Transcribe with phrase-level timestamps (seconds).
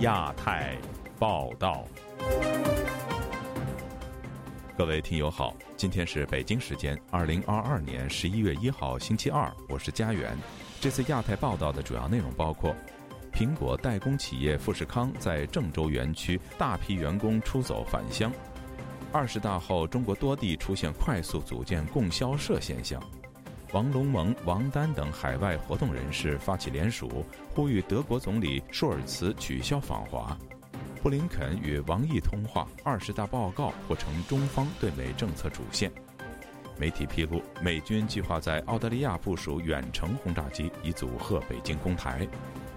[0.00, 0.78] 亚太
[1.18, 1.84] 报道，
[4.74, 10.34] 各位听友好，今天是北京时间二零二二年十一月一号星期二，我是家园。
[10.80, 12.74] 这次亚太报道的主要内容包括：
[13.30, 18.30] 苹果代工企业富士康在郑州园区大批员工出走返乡；
[19.12, 22.98] 二十大后，中国多地出现快速组建供销社现象。
[23.72, 27.24] 王龙蒙、王丹等海外活动人士发起联署，
[27.54, 30.36] 呼吁德国总理舒尔茨取消访华。
[31.00, 35.88] 布林肯与王毅通话，二十大报告或成中方对美政策主线。
[36.76, 42.26] 媒体披露，美军计划在澳大利亚部署远程轰炸机，以阻吓北京攻台。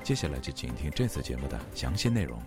[0.03, 2.39] 接下来就请听这次节目的详细内容。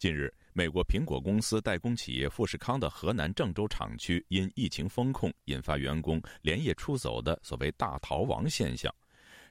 [0.00, 0.34] 近日。
[0.56, 8.94] 美国苹果公司代工企业富士康的河南郑州厂区因疫情封控，引发员工连夜出走的所谓“大逃亡”现象，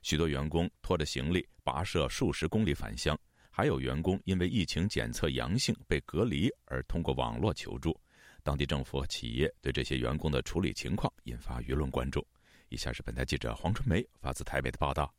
[0.02, 3.20] 许多员工拖着行李跋涉数十公里返乡，
[3.52, 8.00] 还有员工因为疫情检测阳性被隔离而通过网络求助。
[8.42, 12.26] 当地政府和企业对这些员工的处理情况引发舆论关注。
[12.70, 15.14] 以下是本台记者黄春梅发自台北的报道。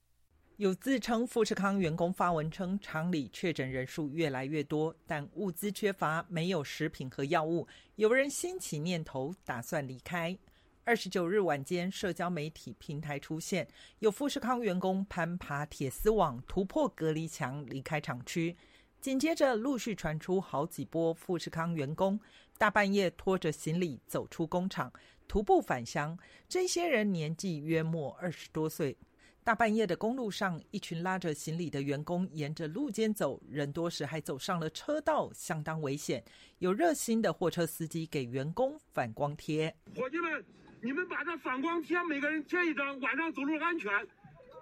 [0.56, 7.66] 有自称富士康员工发文称，厂里确诊人数越来越多，但物资缺乏，没有食品和药物。
[7.96, 10.38] 有人兴起念头，打算离开。
[10.84, 13.66] 二十九日晚间，社交媒体平台出现
[13.98, 18.56] 有富士康员工攀爬铁丝网，突破隔离墙离开厂区。
[19.00, 22.20] 紧接着，陆续传出好几波富士康员工
[22.56, 24.92] 大半夜拖着行李走出工厂，
[25.26, 26.16] 徒步返乡。
[26.48, 28.96] 这些人年纪约莫二十多岁。
[29.44, 36.24] 大半夜的公路上，一群拉着行李的员工沿着路肩走，人多时还走上了车道，相当危险。
[36.60, 40.42] 有热心的货车司机给员工反光贴：“伙计们，
[40.80, 43.92] 你们把这反光贴每个人贴一张，晚上走路安全。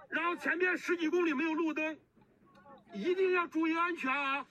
[0.08, 1.96] 然后前面十几公里没有路灯，
[2.92, 4.44] 一定要注意安全啊！”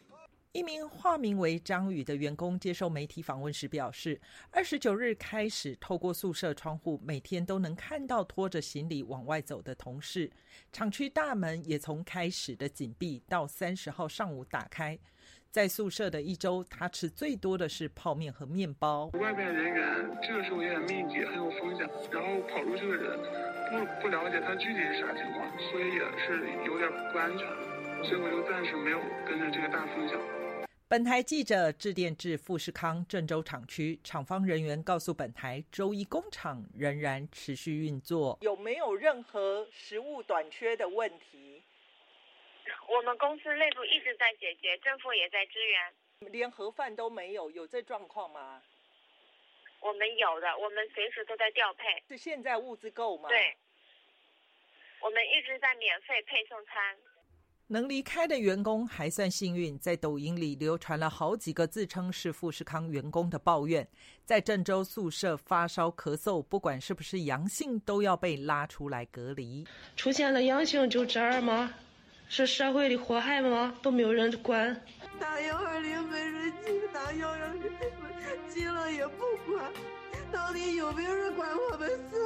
[0.53, 4.19] 一名化名为张宇的员工接受媒体访问时表示，
[4.51, 10.29] 二十九日开始，透过宿舍窗户，每天都能看到拖着行李往外走的同事。
[10.73, 14.99] 厂区大门也从开始的紧闭到三十号上午打开。
[15.49, 19.05] 在宿舍的一周，他吃最多的是泡面和面包。
[19.13, 21.87] 外面人员这个时候也很密集，很有风险。
[22.11, 23.19] 然后跑出去的人
[23.71, 27.47] 不不了解他具体是啥情况，所以也是有点不安全。
[28.03, 30.19] 所以我就暂时没有跟着这个大风向。
[30.91, 38.37] 本台记者致电至富士康郑州厂区，厂方人员告诉本台，周一工厂仍然持续运作。
[38.41, 41.63] 有没有任何食物短缺的问题？
[42.89, 46.29] 我们公司内部一直在解决，政府也在支援。
[46.29, 48.61] 连盒饭都没有，有这状况吗？
[49.79, 52.03] 我们有的，我们随时都在调配。
[52.09, 53.29] 是现在物资够吗？
[53.29, 53.55] 对，
[54.99, 56.97] 我们一直在免费配送餐。
[57.71, 63.87] 能离开的员工还算幸运，在抖音里流传了好几个自称是富士康员工的抱怨，
[64.25, 69.65] 在郑州宿舍发烧咳嗽，不管是不是阳性，都要被拉出来隔离。
[69.95, 71.73] 出现了阳性就这儿吗？
[72.27, 73.73] 是社会的祸害吗？
[73.81, 74.75] 都没有人管。
[75.17, 77.63] 打幺二零没人接，打幺幺零
[78.49, 79.71] 接了也不管，
[80.29, 82.20] 到底有没有人管我们生活呀？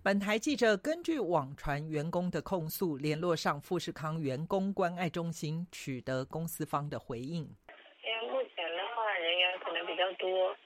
[0.00, 7.42] 本台记者根据网传员工的控诉，联络上富士康员工关爱中心，取得公司方的回应。
[7.42, 10.56] 因为目前的话，人员可能比较多，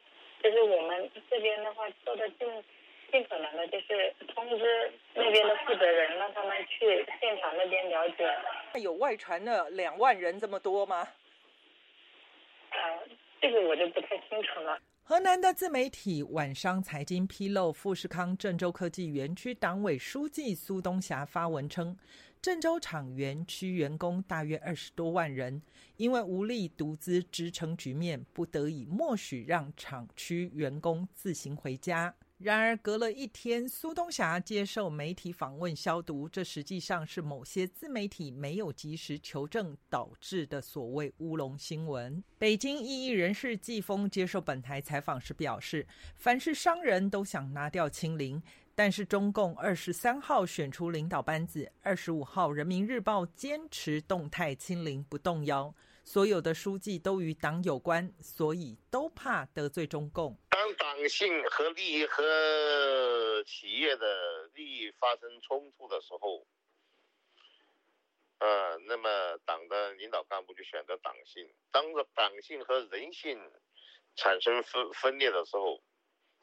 [0.43, 2.47] 就是我们这边的话做的尽
[3.11, 8.31] 尽可能的，就是通知那边的负责人，让他们去现场那边了解。
[8.81, 11.09] 有外传的两万人这么多吗？
[12.71, 13.01] 呃，
[13.41, 14.79] 这个我就不太清楚了。
[15.05, 21.97] 河南的自媒体晚商财经披露，富士康郑州科技园区党委书记苏东霞发文称，
[22.41, 25.61] 郑州厂园区员工大约二十多万人，
[25.97, 32.15] 因为无力独资支撑局面，不得已默许让厂区员工自行回家。
[32.43, 42.21] 然而，隔了一天，苏东霞接受媒体访问消毒，这实际上是某些自媒体没有及时求证导致的所谓乌龙新闻。
[42.39, 45.87] 北京异议人士季风接受本台采访时表示，
[46.17, 48.43] 凡是商人都想拿掉清零，
[48.75, 55.73] 但是中共二十三号选出领导班子，二十五号人民日报坚持动态清零不动摇。
[56.05, 60.37] 所有的书记都与党有关，所以都怕得罪中共。
[60.51, 66.47] 当党性和利益和企业的利益发生冲突的时候，
[68.39, 73.39] 呃，那么党的领导干部就选择党性；当着党性和人性
[74.17, 75.81] 产生分分裂的时候，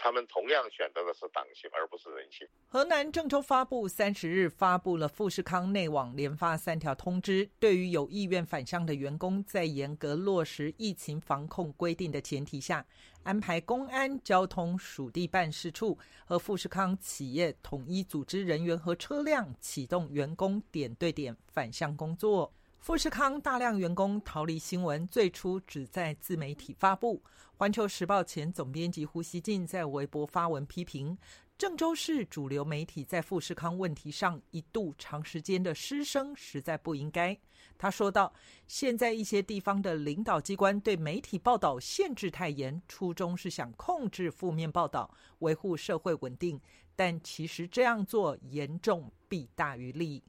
[0.01, 2.47] 他们同样选择的是党性，而不是人性。
[2.67, 12.85] 河南郑州发布三十日发布了富士康内网连发三条通知，对于有意愿返乡的员工，在严格落实疫情防控规定的前提下，
[13.23, 22.53] 安排公安、交通、属地办事处和富士康企业统一组织人员和车辆，启动员工点对点返乡工作。
[22.79, 27.21] 富士康大量员工逃离新闻，最初只在自媒体发布。
[27.57, 31.15] 环球时报前总编辑胡锡进在微博发文批评
[31.57, 37.37] 郑州市主流媒体在富士康问题上一度长时间的失声，实在不应该。
[37.77, 38.33] 他说道
[38.65, 46.59] ：“现在一些地方的领导机关对媒体报道限制太严，初衷是想控制负面报道，维护社会稳定，
[46.95, 50.23] 但其实这样做严重弊大于利。”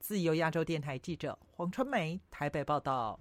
[0.00, 3.20] 自由亚洲电台记者黄春梅台北报道。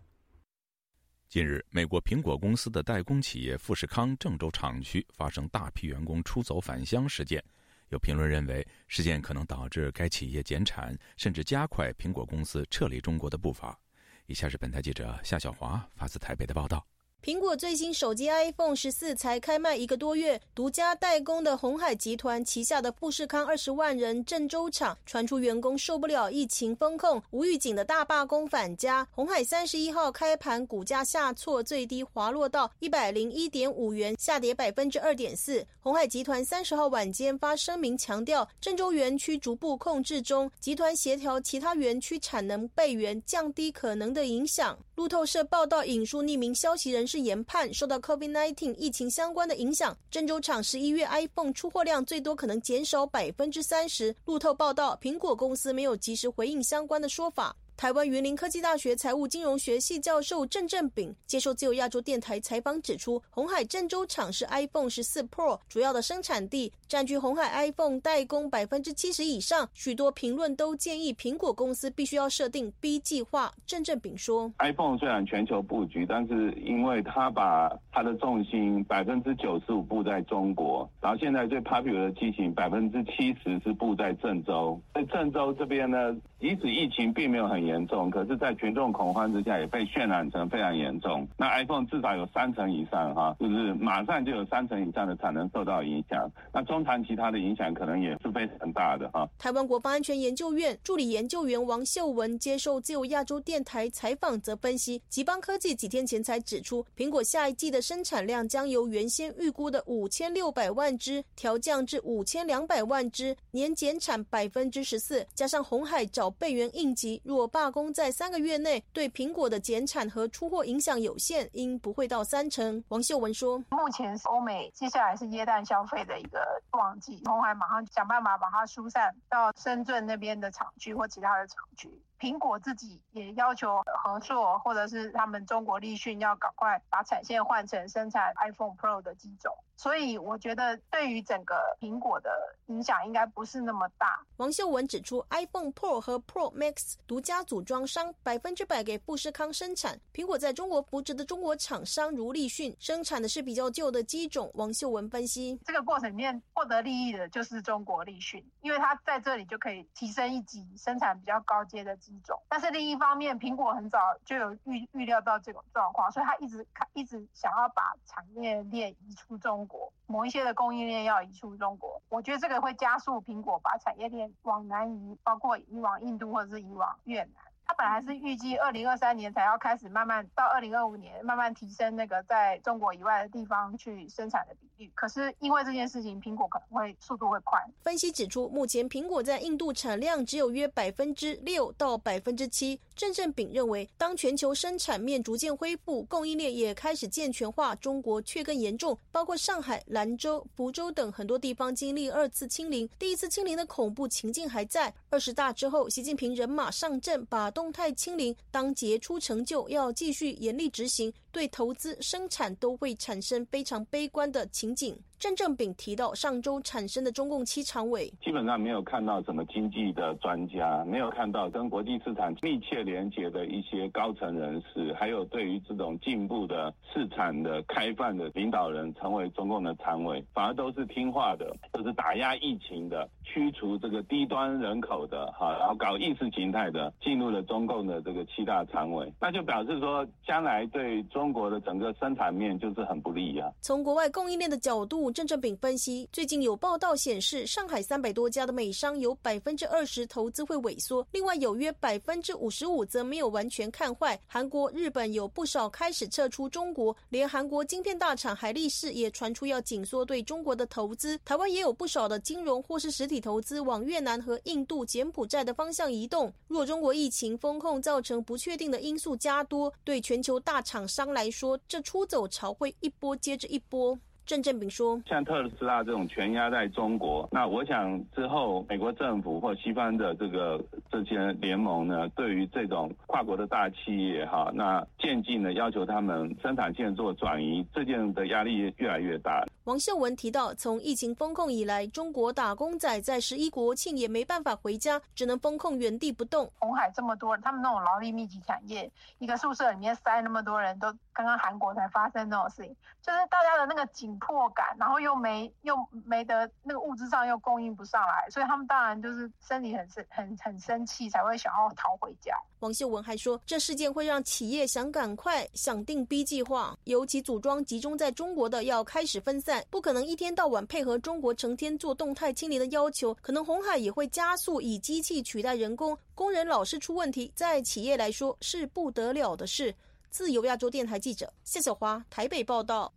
[1.28, 7.44] 近日，美国苹果公司的代工企业富士康郑州厂区发生大批员工出走返乡事件。
[7.90, 13.78] 有评论认为，事件可能导致该企业减产，甚至加快苹果公司撤离中国的步伐。
[14.26, 16.84] 以下是本台记者夏小华发自台北的报道。
[17.22, 29.06] 苹果最新手机 iPhone 十四才开卖一个多月，独家代工的红海集团旗下的富士康二十万人郑州厂传出员工受不了疫情风控，无预警的大罢工返家。
[29.12, 35.64] 红海三十一号开盘股价下挫，最低滑落到一百零一点五元，下跌百分之二点四。
[35.82, 44.80] 红海集团三十号晚间发声明强调，郑州园区逐步控制中，集团协调其他园区产能备援，降低可能的影响。
[44.96, 54.16] 路透社报道引述匿名消息人是研判，受到 COVID-19 疫情相关的影响，郑州厂十一月 iPhone 出货量最多可能减少百分之三十。
[54.26, 57.56] 路透报道，苹果公司没有及时回应相关的说法。
[57.80, 69.66] 台湾云林科技大学财务金融学系教授郑正炳接受自由亚洲电台采访指出，红海郑州厂是 iPhone 十四 Pro 主要的生产地，占据红海 iPhone 代工百分之七十以上。
[69.74, 73.50] 许多评论都建议苹果公司必须要设定 B 计划。
[73.66, 84.78] 郑正炳说：“iPhone 虽然全球布局，但是因为它把它的重心百分之九十五布在中国，然后现在最 popular 的机型百分之七十是布在郑州。
[84.94, 91.28] 在郑州这边呢，即使疫情并没有很。”严重，可是，在群众恐慌之下，也被渲染成非常严重。
[91.38, 96.30] 那 iPhone 至少有三成以上，哈，就是马上就有三成以上的产能受到影响。
[96.52, 99.30] 那中长期它的影响可能也是非常大的，哈。
[99.38, 115.26] 台湾国防安全研究院助理研究员王秀文接受自由亚洲电台采访，则分析，吉邦科技几天前才指出，苹果下一季的生产量将由原先预估的五千六百万只调降至五千两百万只，年减产百分之十四。
[115.36, 122.82] 加上红海找备援应急，若罢工在三个月内对苹果的减产和出货影响有限，应不会到三成。
[122.88, 126.40] 王秀文说：“目前是欧美接下来是耶诞消费的一个
[126.72, 142.30] 旺季，红海马上想办法把它疏散到深圳那边的厂区或其他的厂区。”苹果自己也要求合作，或者是他们中国立讯要赶快把产线换成生产 iPhone Pro 的机种，所以我觉得对于整个苹果的
[142.66, 144.20] 影响应该不是那么大。
[144.36, 154.52] 王秀文指出，iPhone Pro 和 Pro Max 独家组装商百分之百给富士康生产，苹果在中国扶植的中国厂商如立讯生产的是比较旧的机种。
[154.56, 161.98] 王秀文分析，这个过程里面获得利益的就是中国立讯，因为它在这里就可以提升一级，生产比较高阶的。
[162.10, 172.02] 一种，但是另一方面，苹果很早就有预预料到这种状况，所以他一直看，一直想要把产业链移出中国，某一些的供应链要移出中国。
[172.10, 177.32] 我觉得这个会加速苹果把产业链往南移，包括移往印度或者是移往越南。
[177.66, 187.60] 他本来是预计二零二三年才要开始慢慢到二零二五年慢慢提升那个在中国以外的地方去生产的比可是因为这件事情，苹果可能会速度会快。
[187.82, 192.80] 分析指出，目前苹果在印度产量只有约百分之六到百分之七。
[192.96, 198.98] 郑正炳认为，当全球生产面逐渐恢复，供应链也开始健全化，中国却更严重。
[199.12, 204.94] 包括上海、兰州、福州等很多地方经历二次清零，第一次清零的恐怖情境还在。
[205.10, 215.04] 二十大之后，习近平人马上阵，把动态清零当杰出成就，要继续严厉执行，对投资、生产都会产生非常悲观的情景。
[215.20, 243.52] 郑正炳提到，上周产生的中共七常委，基本上没有看到什么经济的专家，没有看到跟国际市场密切连接的一些高层人士，还有对于这种进步的市场的开放的领导人成为中共的常委，反而都是听话的，都是打压疫情的，驱除这个低端人口的，哈，然后搞意识形态的，进入了中共的这个七大常委，那就表示说，将来对中国的整个生产面就是很不利啊。
[243.60, 245.09] 从国外供应链的角度。
[245.12, 254.20] 郑正炳分析，最近有报道显示，上海三百多家的美商有百分之二十投资会萎缩，另外有约百分之五十五则没有完全看坏。
[254.28, 261.18] 韩国、日本有不少开始撤出中国，连韩国晶片大厂海力士也传出要紧缩对中国的投资。
[261.26, 266.32] 台湾也有不少的金融或是实体投资往越南和印度、柬埔寨的方向移动。
[266.48, 273.98] 若中国疫情风控造成不确定的因素加多，对全球大厂商来说，这出走潮会一波接着一波。
[274.30, 296.48] 郑正炳说：“像特斯拉这种全压在中国，那我想之后美国政府或西方的这个这些联盟呢，对于这种跨国的大企业哈，那渐进的要求他们生产线做转移，这件的压力越来越大。”王秀文提到，从疫情封控以来，中国打工仔在十一国庆也没办法回家，只能封控原地不动。
[296.60, 304.19] 红海这么多人，他们那种劳力密集产业，一个宿舍里面塞那么多人，都刚刚韩国才发生这种事情，就是大家的那个紧。
[304.20, 312.34] 迫感，然后又没又没得那个物质上又供应不上来，所以他们当然就是身体很生很很生气，才会想要逃回家。
[312.60, 329.74] 王秀文还说，这事件会让企业想赶快想定 B 计划，尤其组装集中在中国的要开始分散，不可能一天到晚配合中国成天做动态清理的要求，可能红海也会加速以机器取代人工，工人老是出问题，在企业来说是不得了的事。
[330.10, 332.92] 自由亚洲电台记者谢小华台北报道。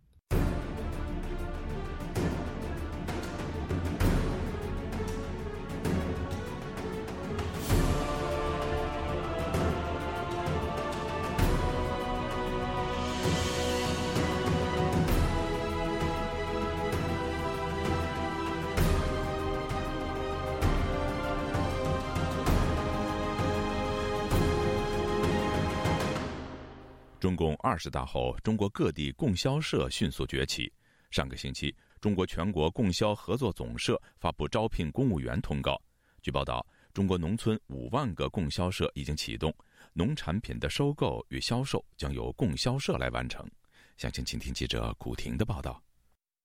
[27.23, 30.69] 中共二十大后，中国各地供销社迅速崛起。
[31.09, 35.81] 上个星期，中国全国供销合作总社发布招聘公务员通告。
[36.21, 39.55] 据报道，中国农村五万个供销社已经启动，
[39.93, 43.49] 农产品的收购与销售将由供销社来完成。
[43.95, 45.81] 详情，请听记者古婷的报道。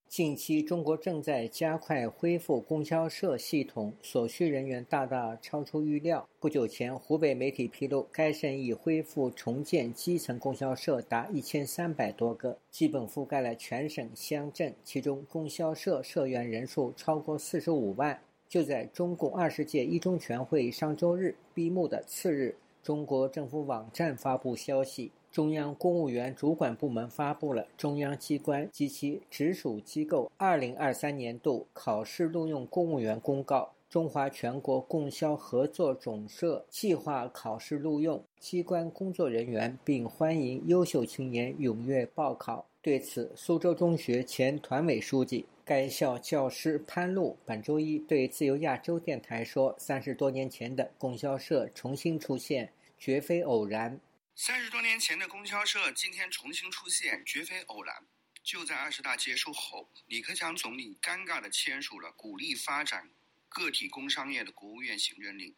[0.08, 6.26] 近期，中国正在加快恢复供销社系统，所需人员大大超出预料。
[6.40, 18.18] 不久前，湖北媒体披露，该省已恢复重建基层供销社达一千三百多个，基本覆盖了全省乡镇，其中供销社社员人数超过四十五万。
[18.48, 25.12] 就在中共二十届一中全会上周日闭幕的次日，中国政府网站发布消息。
[25.30, 33.70] 中央公务员主管部门发布了中央机关及其直属机构二零二三年度考试录用公务员公告。
[33.88, 42.66] 中华全国供销合作总社计划考试录用机关工作人员，并欢迎优秀青年踊跃报考。
[42.82, 52.68] 对此，苏州中学前团委书记、该校教师潘璐本周一对自由亚洲电台说：“三十多年前的供销社重新出现，
[52.98, 53.98] 绝非偶然。”
[54.40, 58.06] 三十多年前的供销社今天重新出现，绝非偶然。
[58.44, 63.10] 就在二十大结束后，李克强总理尴尬地签署了鼓励发展
[63.48, 65.52] 个体工商业的国务院行政令。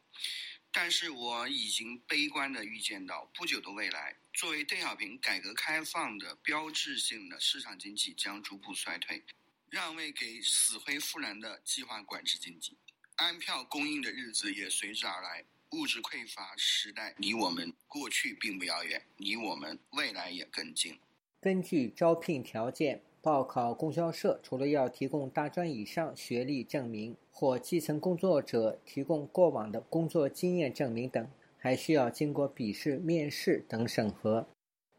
[0.72, 9.22] 但是我已经悲观地预见到，不久的未来，作为邓小平改革开放的标志性的市场经济将逐步衰退，
[9.68, 12.78] 让位给死灰复燃的计划管制经济，
[13.16, 15.44] 安票供应的日子也随之而来。
[15.72, 20.98] 物质匮乏时代离我们过去并不遥远，离我们未来也更近。
[21.40, 34.48] 根据招聘条件，报考供销社除了要提供大专以上学历证明或基层工作者提供过往的工作经验证明等，还需要经过笔试、面试等审核。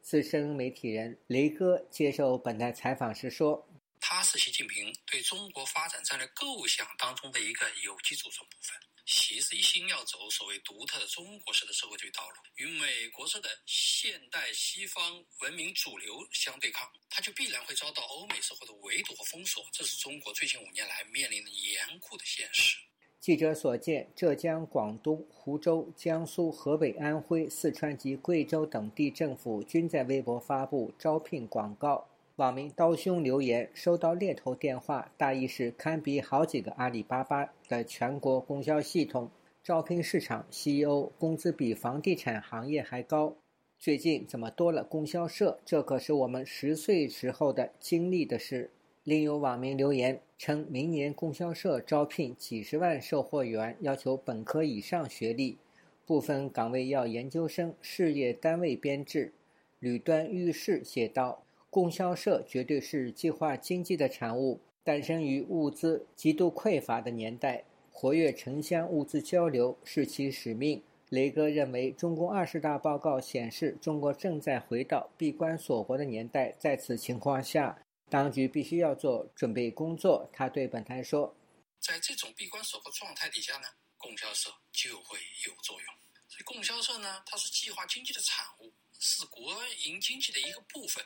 [0.02, 3.68] 资深媒体人雷哥接受本台采访时说
[4.00, 8.76] ：“他是习近平对中国发展战略构想当中的一个有机组成部分。”
[9.14, 19.66] 其实一心要走所谓独特的中国式的社会主义道路，与美国式的现代西方文明主流相对抗，它就必然会遭到欧美社会的围堵和封锁。
[19.74, 22.78] 这是中国最近五年来面临的严酷的现实。
[23.20, 32.11] 记者所见，浙江、广东、湖州、江苏、河北、安徽、四川及贵州等地政府均在微博发布招聘广告。
[32.42, 39.30] 网民刀兄留言：收到猎头电话，大意是堪比好几个阿里巴巴的全国供销系统，
[39.64, 43.36] 招聘市场 CEO 工资比房地产行业还高。
[43.78, 45.60] 最近怎么多了供销社？
[45.64, 48.72] 这可是我们十岁时候的经历的事。
[49.04, 55.60] 另有网民留言称，明年供销社招聘几十万售货员，要求本科以上学历，
[56.08, 59.32] 部分岗位要研究生，事业单位编制。
[59.78, 61.44] 吕端遇事写道。
[61.72, 70.84] 供销社绝对是计划经济的产物，诞生于物资极度匮乏的年代，活跃城乡物资交流是其使命。
[71.08, 76.54] 雷哥认为，中共二十大报告显示，中国正在回到闭关锁国的年代。
[76.60, 80.30] 在此情况下，当局必须要做准备工作。
[80.34, 81.34] 他对本台说
[81.80, 85.94] ：“在这种闭关锁国状态底下呢，供销社就会有作用。
[86.28, 89.54] 所以，供销社呢，它是计划经济的产物，是国
[89.86, 91.04] 营经济的一个部分，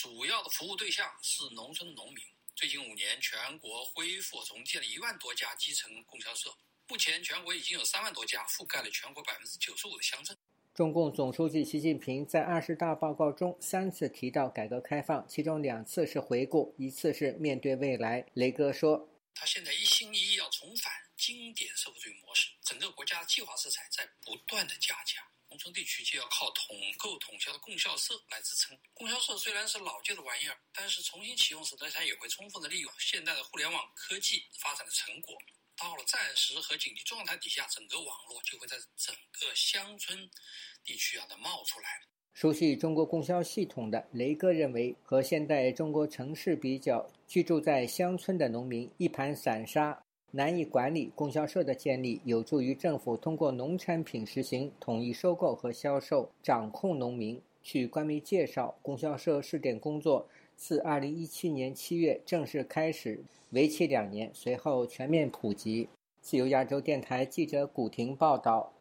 [0.00, 2.22] 主要的服务对象是农村农民。
[2.54, 10.38] 最近五年，全国恢复重建了一万多家基层供销社。”目前，全国已经有三万多家，覆盖了全国百分之九十五的乡镇。
[10.72, 18.24] 中共总书记习近平在二十大报告中三次提到改革开放，其中两次是回顾，一次是面对未来。
[18.34, 25.26] 雷哥说：“他现在一心一意要重返经典社会主义模式，整个国家的计划色彩在不断的加强。
[25.58, 28.78] 农村地区就要靠统购统销的供销社来支撑。
[28.94, 35.36] 供销社虽然是老旧的玩意儿，但是重新启用时，大家也会充分的利用现代的互联网科技发展的成果。”
[35.76, 40.30] 到了战时和紧急状态底下，整个网络就会在整个乡村
[40.84, 42.02] 地区啊的冒出来。
[42.34, 51.10] 熟悉中国供销系统的雷哥认为，和现代中国城市比较，居住在乡村的农民一盘散沙，难以管理。
[51.14, 57.40] 供销社的建立有助于政府通过农产品实行统一收购和销售，掌控农民。
[57.62, 63.22] 据官媒介绍，供销社试点工作自2017年7月正式开始。
[63.50, 65.88] 为期两年，随后全面普及。
[66.20, 68.74] 自由亚洲电台记者古婷报道：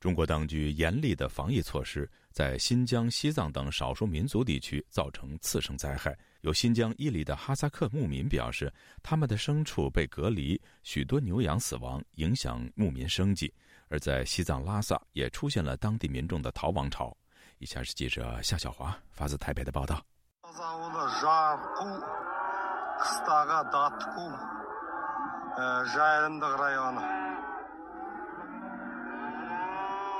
[0.00, 6.18] 中国当局严厉的防疫措施在新疆、西藏等少数民族地区造成次生灾害。
[6.40, 8.70] 有新疆伊犁的哈萨克牧民表示，
[9.04, 13.54] 他们的牲畜被隔离，许多牛羊死亡，影响牧民生计。
[13.88, 17.16] 而在西藏拉萨，也出现了当地民众的逃亡潮。
[17.58, 20.04] 以下是记者夏小华发自台北的报道。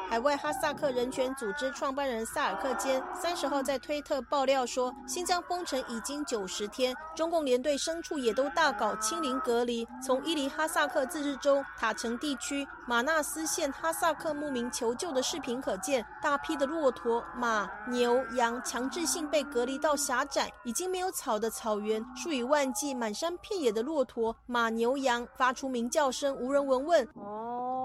[0.08, 27.08] 海外哈萨克人权组织创办人萨尔克坚三十号在推特爆料说，新疆封城已经九十天，中共连队牲畜也都大搞清零隔离，从伊犁哈萨克自治州塔城地区马纳斯县哈萨克牧民求救的视频可见，大批的骆驼、马、牛、羊强制性被隔离到狭窄、已经没有草的草原，数以万计、满山遍野的骆驼、马、牛、羊发出鸣叫声，无人闻问。
[27.14, 27.83] 哦。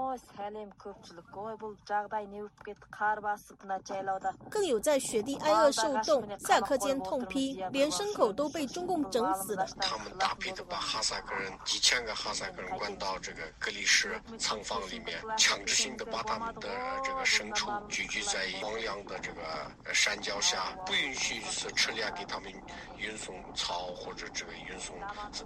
[4.50, 9.66] 更有在雪地挨饿受冻，下课间痛批，连牲口都被中共整死了。
[9.80, 10.64] 他们大批的。
[10.70, 16.68] 把哈萨克人几千个哈萨克人关到这个隔离室、仓房里面，强制性的把他们的
[17.02, 22.52] 这个牲畜聚集在荒凉的这个山脚下，不允许是车辆给他们
[22.98, 24.94] 运送草或者这个运送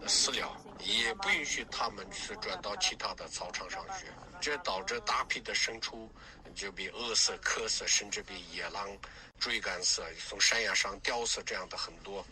[0.06, 4.06] 饲料，也不允许他们是转到其他的草场上去。
[4.44, 6.06] 这导致大批的牲畜
[6.54, 8.90] 就被饿死、渴死，甚至被野狼
[9.38, 12.22] 追赶死，从山崖上吊死，这样的很多。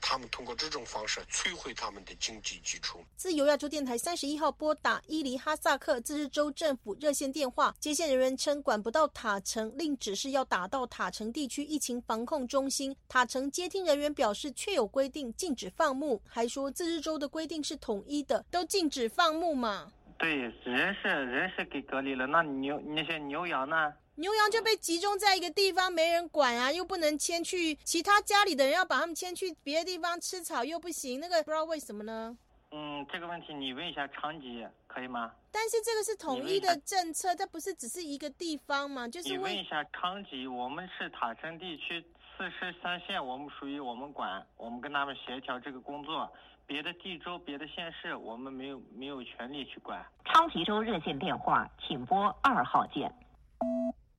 [0.00, 3.04] 他们通过这种方式摧毁他们的经济基础。
[3.14, 12.96] 自由亚洲电台三十一号拨打伊犁哈萨克自治州政府热线电话，接线人员称管不到塔城，另指示要打到塔城地区疫情防控中心。
[13.06, 19.92] 塔城接听人员表示，确有规定禁止放牧，还说自治州的规定是统一的，都禁止放牧嘛。
[20.20, 23.90] 对，人是人是给隔离了，那牛那些牛羊呢？
[24.16, 32.36] 牛羊就被集中在一个地方，没人管啊，又不能迁去其他家里的人要把他们迁去别的地方吃草又不行，那个不知道为什么呢？
[32.72, 35.32] 嗯，这个问题你问一下昌吉可以吗？
[35.50, 39.08] 但是这个是统一的政策，它不是只是一个地方嘛？
[39.08, 42.04] 就是你问一下昌吉，我们是塔城地区
[42.36, 46.30] 四十三县，我们属于我们管，我们跟他们协调这个工作。
[46.70, 50.00] 别的地州、别的县市，我们没有没有权利去管。
[50.26, 53.12] 昌吉州热线电话，请拨二号键。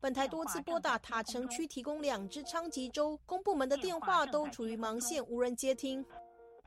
[0.02, 6.06] 本台多次拨打塔城区提供两支昌吉州公部门的电话，都处于忙线，无人接听。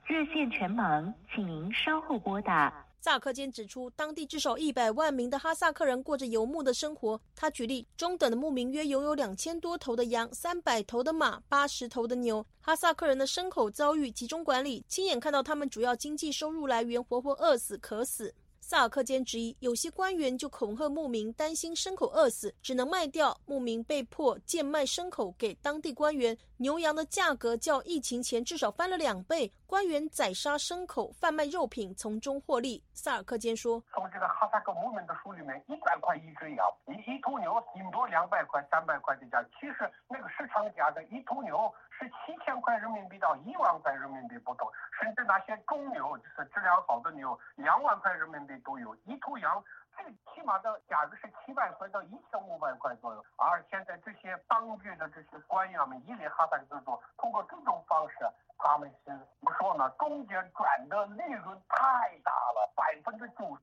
[0.06, 2.83] 热线全忙，请您稍后拨打。
[3.04, 7.20] 萨克坚指出，当地至少一百万名的哈萨克人过着游牧的生活。
[7.36, 12.42] 他举例，中等的牧民约拥有两千多头的羊、三百头的马、八十头的牛。
[12.62, 18.34] 哈萨克人的牲口遭遇集中管理，亲眼看到他们主要经济收入来源活活饿死、渴死。
[18.66, 23.36] 萨尔克坚质疑，有些官员就恐吓牧民，担心牲口饿死，只能卖掉。
[23.44, 29.52] 牧民被迫贱卖牲口给当地官员，牛羊的价格较疫情前至少翻了两倍。
[29.66, 32.82] 官员宰杀牲口，贩卖肉品，从中获利。
[32.94, 39.44] 萨尔克坚说：“从这个哈萨克牧民的书里面，一百块一只羊，一一头牛顶多两百块、三百块的价。
[39.60, 44.66] 其实那个市场价的一头牛是七千块人民币到一万块人民币不等，
[45.00, 48.94] 甚至那些种牛就是质量好的牛，两万块人民币都有。
[49.04, 49.62] 一头羊
[49.94, 53.24] 最起码的价格是七百块到一千五百块左右。
[53.36, 58.16] 而现在这些当局的这些官员们，一律哈萨克族通过这种方式，
[58.58, 59.88] 他们是怎么说呢？
[59.98, 63.62] 中间赚的利润太大了，百分之九十。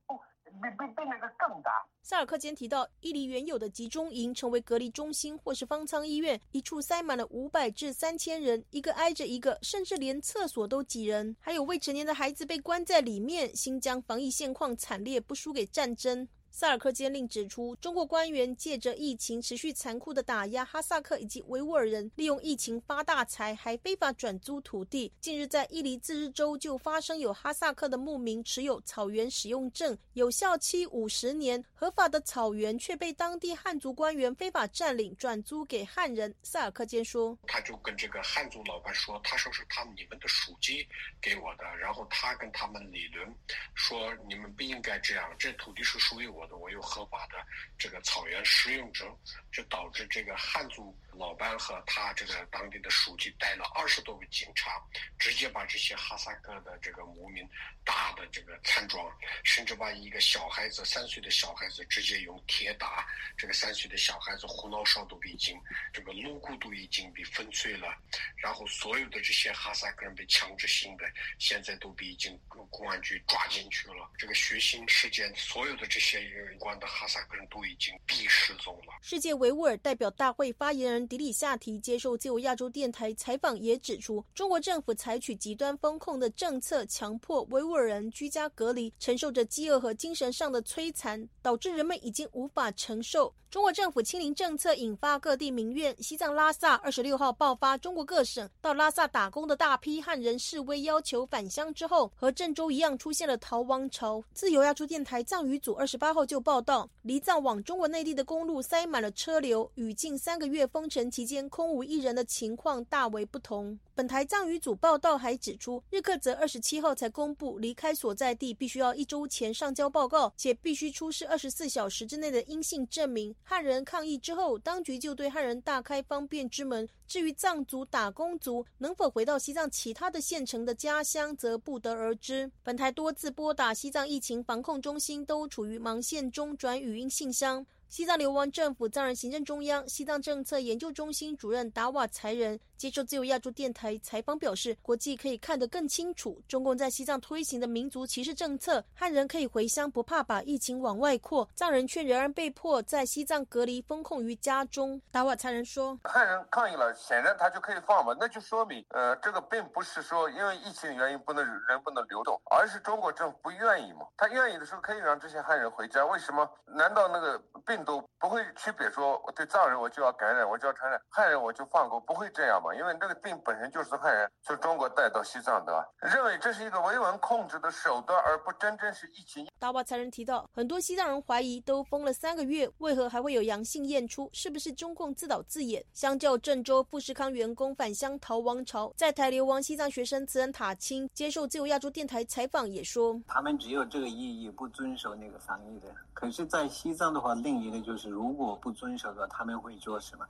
[0.62, 1.72] 比比比那个更大。
[2.04, 13.56] 萨尔克坚提到，伊犁原有的集中营成为隔离中心或是方舱医院，一处塞满了五百至三千人，一个挨着一个，甚至连厕所都挤人，还有未成年的孩子被关在里面。
[13.56, 16.28] 新疆防疫现况惨烈，不输给战争。
[16.54, 25.12] 萨尔克坚令指出，中国官员借着疫情持续残酷的打压哈萨克以及维吾尔人，利用疫情发大财，还非法转租土地。
[25.22, 36.36] 近日，在伊犁自治州就发生有哈萨克的牧民持有草原使用证，有效期五十年，合法的草原却被当地汉族官员非法占领，转租给汉人。
[36.44, 40.86] 萨尔克坚说：“他就跟这个汉族老板说，他说是他们你们的书记
[41.22, 43.34] 给我的，然后他跟他们理论
[43.74, 47.36] 说，你们不应该这样，这土地是属于我。”我有合法的
[47.78, 49.06] 这个草原使用者，
[49.52, 54.72] 就导致这个汉族老板和他这个当地的书记带了二十多个警察，
[55.20, 57.48] 直接把这些哈萨克的这个牧民
[57.84, 59.12] 打的这个残状，
[59.44, 63.06] 甚至把一个小孩子三岁的小孩子直接用铁打，
[63.38, 65.60] 这个三岁的小孩子胡脑勺都已经
[65.94, 67.94] 这个颅骨都已经被粉碎了，
[68.38, 71.06] 然后所有的这些哈萨克人被强制性的
[71.40, 76.22] 现在都被已经公安局抓进去了，这个血腥事件所有的这些。
[76.22, 78.94] 有关的哈萨克人都已经必失踪了。
[79.02, 93.34] 世界维吾尔代表大会发言人迪里夏提接受自由亚洲电台采访，也指出，中国政府采取极端风控的政策，强迫维吾尔人居家隔离，承受着饥饿和精神上的摧残，导致人们已经无法承受。
[93.52, 95.94] 中国政府清零政策引发各地民怨。
[96.02, 104.24] 西藏拉萨二十六号爆发中国各省到拉萨打工的大批汉人示威，要求返乡之后，和郑州一样出现了逃亡潮。
[104.34, 106.22] 自由亚洲电台藏语组二十八号。
[106.32, 113.80] 就报道，离藏往中国内地的公路塞满了车流，与近三个月封城期间空无一人的情况大为不同。
[113.96, 123.34] 本台藏语组报道还指出，日克则二十七号才公布离开所在地必须要一周前上交报告，且必须出示二十四小时之内的阴性证明。
[123.44, 126.88] 汉人抗议之后，当局就对汉人大开方便之门。
[127.08, 132.50] 至于藏族打工族能否回到西藏其他的县城的家乡，则不得而知。
[132.64, 137.66] 本台多次拨打西藏疫情防控中心，都处于忙线中，转语音信箱。
[137.92, 155.00] 西藏流亡政府藏人行政中央西藏政策研究中心主任达瓦才仁接受自由亚洲电台采访表示，国际可以看得更清楚，中共在西藏推行的民族歧视政策，汉人可以回乡，不怕把疫情往外扩，藏人却仍然被迫在西藏隔离封控于家中。
[155.12, 164.08] 达瓦才仁说：“汉人抗议了，显然他就可以放嘛，那就说明，呃，这个并不是说因为疫情原因不能人不能流动，而是中国政府不愿意嘛。
[164.18, 166.50] 他愿意的时候可以让这些汉人回家，为什么？
[166.66, 172.80] 难道那个病？”毒不会区别说，我对藏人我就要感染，我就要传染汉人，我就放过，不会这样嘛？
[172.80, 179.48] 因为这个病本身就是汉人从中国带到西藏的，认为这是一个维稳控制的手段，而不真正是疫情。
[179.60, 184.30] 达瓦才人提到，很多西藏人怀疑都封了三个月，为何还会有阳性验出？
[184.32, 185.84] 是不是中共自导自演？
[185.94, 195.88] 相较郑州富士康员工返乡逃亡潮，在台流亡西藏学生慈恩塔青接受自由亚洲电台采访也说，他们只有这个意义，不遵守那个防疫的。
[196.14, 197.82] 可是，在西藏的话，另一个。
[197.82, 200.24] 就是如果不遵守的，他们会做什么？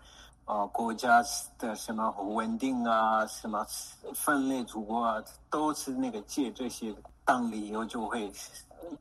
[0.52, 1.24] 啊，国家
[1.58, 3.66] 的什么稳定啊，什么
[4.14, 8.30] 分裂祖国啊，都是那个借这些当理由就会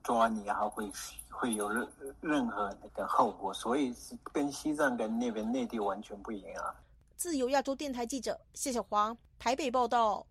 [0.00, 0.88] 抓你啊，会
[1.28, 1.88] 会有任
[2.20, 3.52] 任何那个后果。
[3.52, 6.64] 所以是跟西藏跟那边内地完全不一样。
[6.64, 6.72] 啊
[7.16, 10.24] 自由亚洲电台记者谢小华台北报道。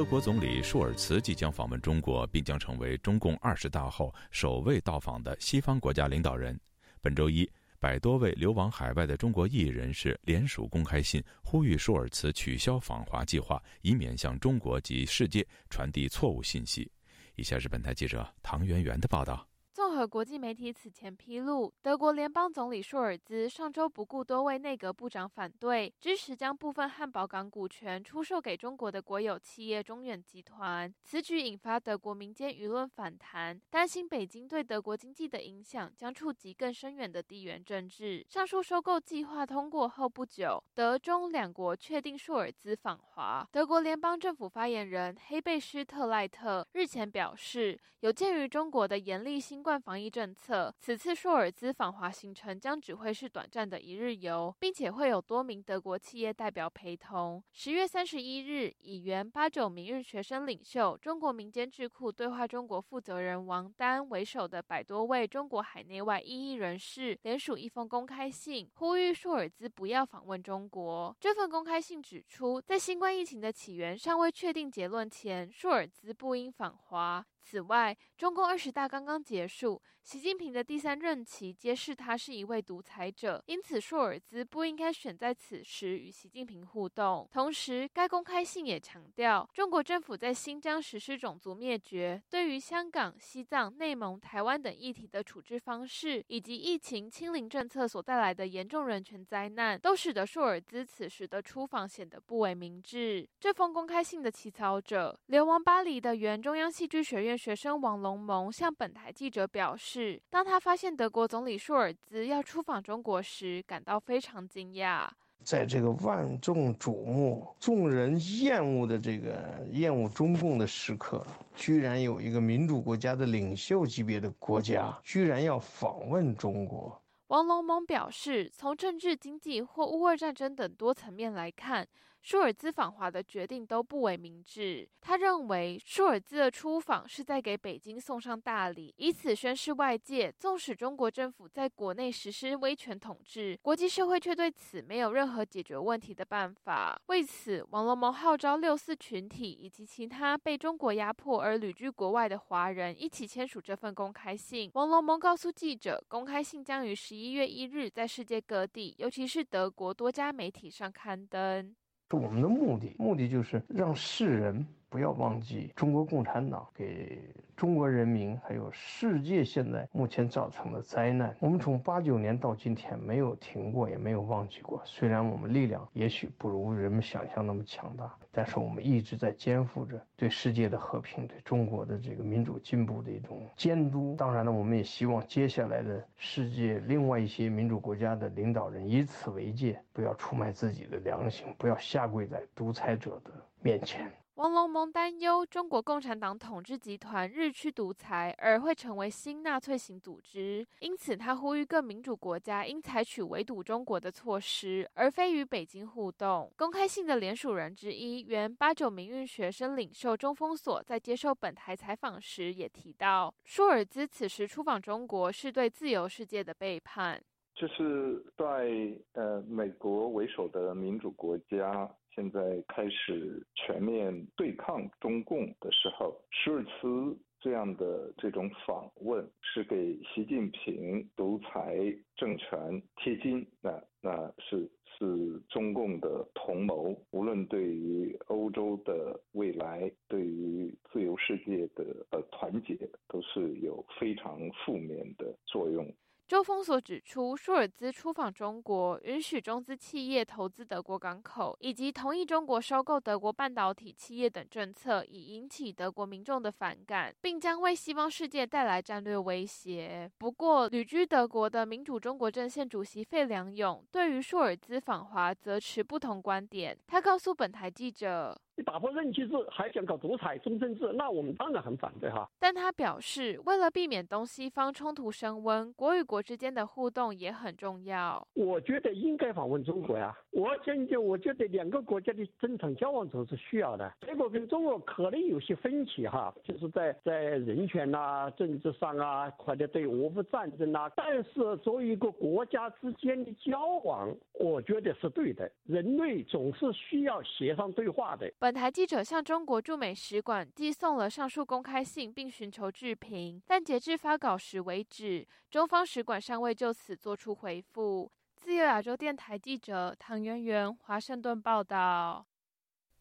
[0.00, 6.58] 德国总理舒尔茨即将访问中国，并将成为中共二十大后首位到访的西方国家领导人。
[7.02, 7.46] 本周一，
[7.78, 16.90] 百多位流亡海外的中国异议人士联署公开信，呼吁舒尔茨取消访华计划，以免向中国及世界传递错误信息。
[17.36, 19.46] 以下是本台记者唐媛媛的报道。
[19.90, 30.94] 共和国际媒体此前披露，德国联邦总理舒尔兹上周不顾多位内阁部长反对，支持将部分汉堡港股权出售给中国的国有企业中远集团。
[31.02, 38.24] 此举引发德国民间舆论反弹，担心北京对德国经济的影响将触及更深远的地缘政治。
[38.28, 43.44] 上述收购计划通过后不久，德中两国确定舒尔兹访华。
[43.50, 57.42] 德国联邦政府发言人黑贝施特赖特日前表示，有鉴于中国的严厉新冠防疫政策，此次舒尔兹访华行程将只会是短暂的一日游，并且会有多名德国企业代表陪同。
[57.52, 71.16] 十月三十一日，以原八九明日学生领袖、中国民间智库对话中国负责人王丹为首的百多位中国海内外异议人士联署一封公开信，呼吁舒尔兹不要访问中国。
[71.18, 77.24] 这份公开信指出，在新冠疫情的起源尚未确定结论前，舒尔兹不应访华。
[77.42, 87.28] 此外，中共二十大刚刚结束，习近平的第三任期揭示他是一位独裁者，因此舒尔兹不应该选在此时与习近平互动。
[87.32, 103.28] 同时，该公开信也强调，中国政府在新疆实施种族灭绝，对于香港、西藏、内蒙、台湾等议题的处置方式，以及疫情清零政策所带来的严重人权灾难，都使得舒尔兹此时的出访显得不为明智。
[103.38, 107.30] 这封公开信的起草者，流亡巴黎的原中央戏剧学院。
[107.40, 115.08] 学生王龙蒙向本台记者表示示，当他发现德国总理舒尔兹要出访中国时，感到非常惊讶。
[115.42, 121.26] 在这个万众瞩目、众人厌恶的这个厌恶中共的时刻，
[121.56, 127.02] 居然有一个民主国家的领袖级别的国家，居然要访问中国。
[127.26, 131.88] 王龙蒙表示，从政治、经济或乌俄战争等多层面来看。
[132.22, 134.88] 舒尔兹访华的决定都不为明智。
[135.00, 147.00] 他认为，舒尔兹的出访是在给北京送上大礼，以此宣示外界，纵使中国政府在国内实施威权统治，国际社会却对此没有任何解决问题的办法。
[147.06, 154.70] 为此，王龙蒙号召六四群体以及其他被中国压迫而旅居国外的华人一起签署这份公开信。
[154.74, 161.74] 王龙蒙告诉记者，公开信将于十一月一日在世界各地，尤其是德国多家媒体上刊登。
[162.16, 167.22] 我们的目的，目的就是让世人不要忘记中国共产党给
[167.56, 171.34] 中国人民还有世界现在目前造成的灾难。
[171.38, 174.82] 我们从八九年到今天没有停过，也没有忘记过。
[174.84, 184.16] 虽然我们力量也许不如人们想象那么强大，但是我们一直在肩负着对世界的和平、对中国的这个民主进步的一种监督。
[184.18, 194.10] 当然了，我们也希望接下来的世界另外一些民主国家的领导人以此为戒，不要出卖自己的良心，不要下跪在独裁者的面前。
[194.40, 200.66] 王龙蒙担忧中国共产党统治集团日趋独裁，而会成为新纳粹型组织。
[200.78, 206.50] 因此，他呼吁各民主国家应采取围堵中国的措施，而非与北京互动。
[206.56, 217.22] 公开信的联署人之一，原八九民运学生领袖钟峰所在接受本台采访时也提到，舒尔兹此时出访中国是对自由世界的背叛。
[217.54, 218.72] 就是在
[219.12, 221.94] 呃美国为首的民主国家。
[222.20, 231.78] 现在开始全面对抗中共的时候，舒尔茨这样的这种访问是给习近平独裁
[232.16, 242.76] 政权贴金，那那是是中共的同谋，无论对于欧洲的未来，对于自由世界的呃团结，
[243.08, 245.90] 都是有非常负面的作用。
[246.30, 260.08] 周峰所指出，舒尔兹出访中国，允许中资企业投资德国港口，以及同意中国收购德国半导体企业等政策，已引起德国民众的反感，并将为西方世界带来战略威胁。
[260.18, 266.78] 不过，旅居德国的民主中国阵线主席费良勇对于舒尔兹访华则持不同观点。
[266.86, 268.40] 他告诉本台记者。
[268.62, 272.28] 打破任期制，还想搞独裁终身制，那我们当然很反对哈。
[272.38, 278.26] 但他表示，为了避免东西方冲突升温，国与国之间的互动也很重要。
[278.34, 280.16] 我觉得应该访问中国呀。
[280.30, 283.92] 我现在我觉得两个国家的正常交往总是需要的。
[284.06, 290.90] 结果跟中国可能有些分歧哈，就是在在人权呐、政治上啊，或者对俄乌战争呐。
[290.96, 295.50] 但是作为一个国家之间的交往，我觉得是对的。
[295.64, 298.30] 人类总是需要协商对话的。
[298.50, 308.10] 本台记者向中国驻美使馆寄送了上述公开信，并寻求置评，但截至发稿时为止，中方使馆尚未就此作出回复。
[308.34, 312.26] 自由亚洲电台记者唐媛媛华盛顿报道。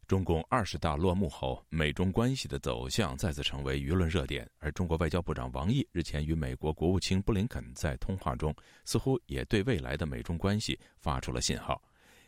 [0.05, 4.47] 中共二十大落幕后，美中关系的走向再次成为舆论热点。
[4.59, 11.81] 而中国外交部长王毅日前与美国国务卿布林肯在通话中，似乎也对未来的美中关系发出了信号。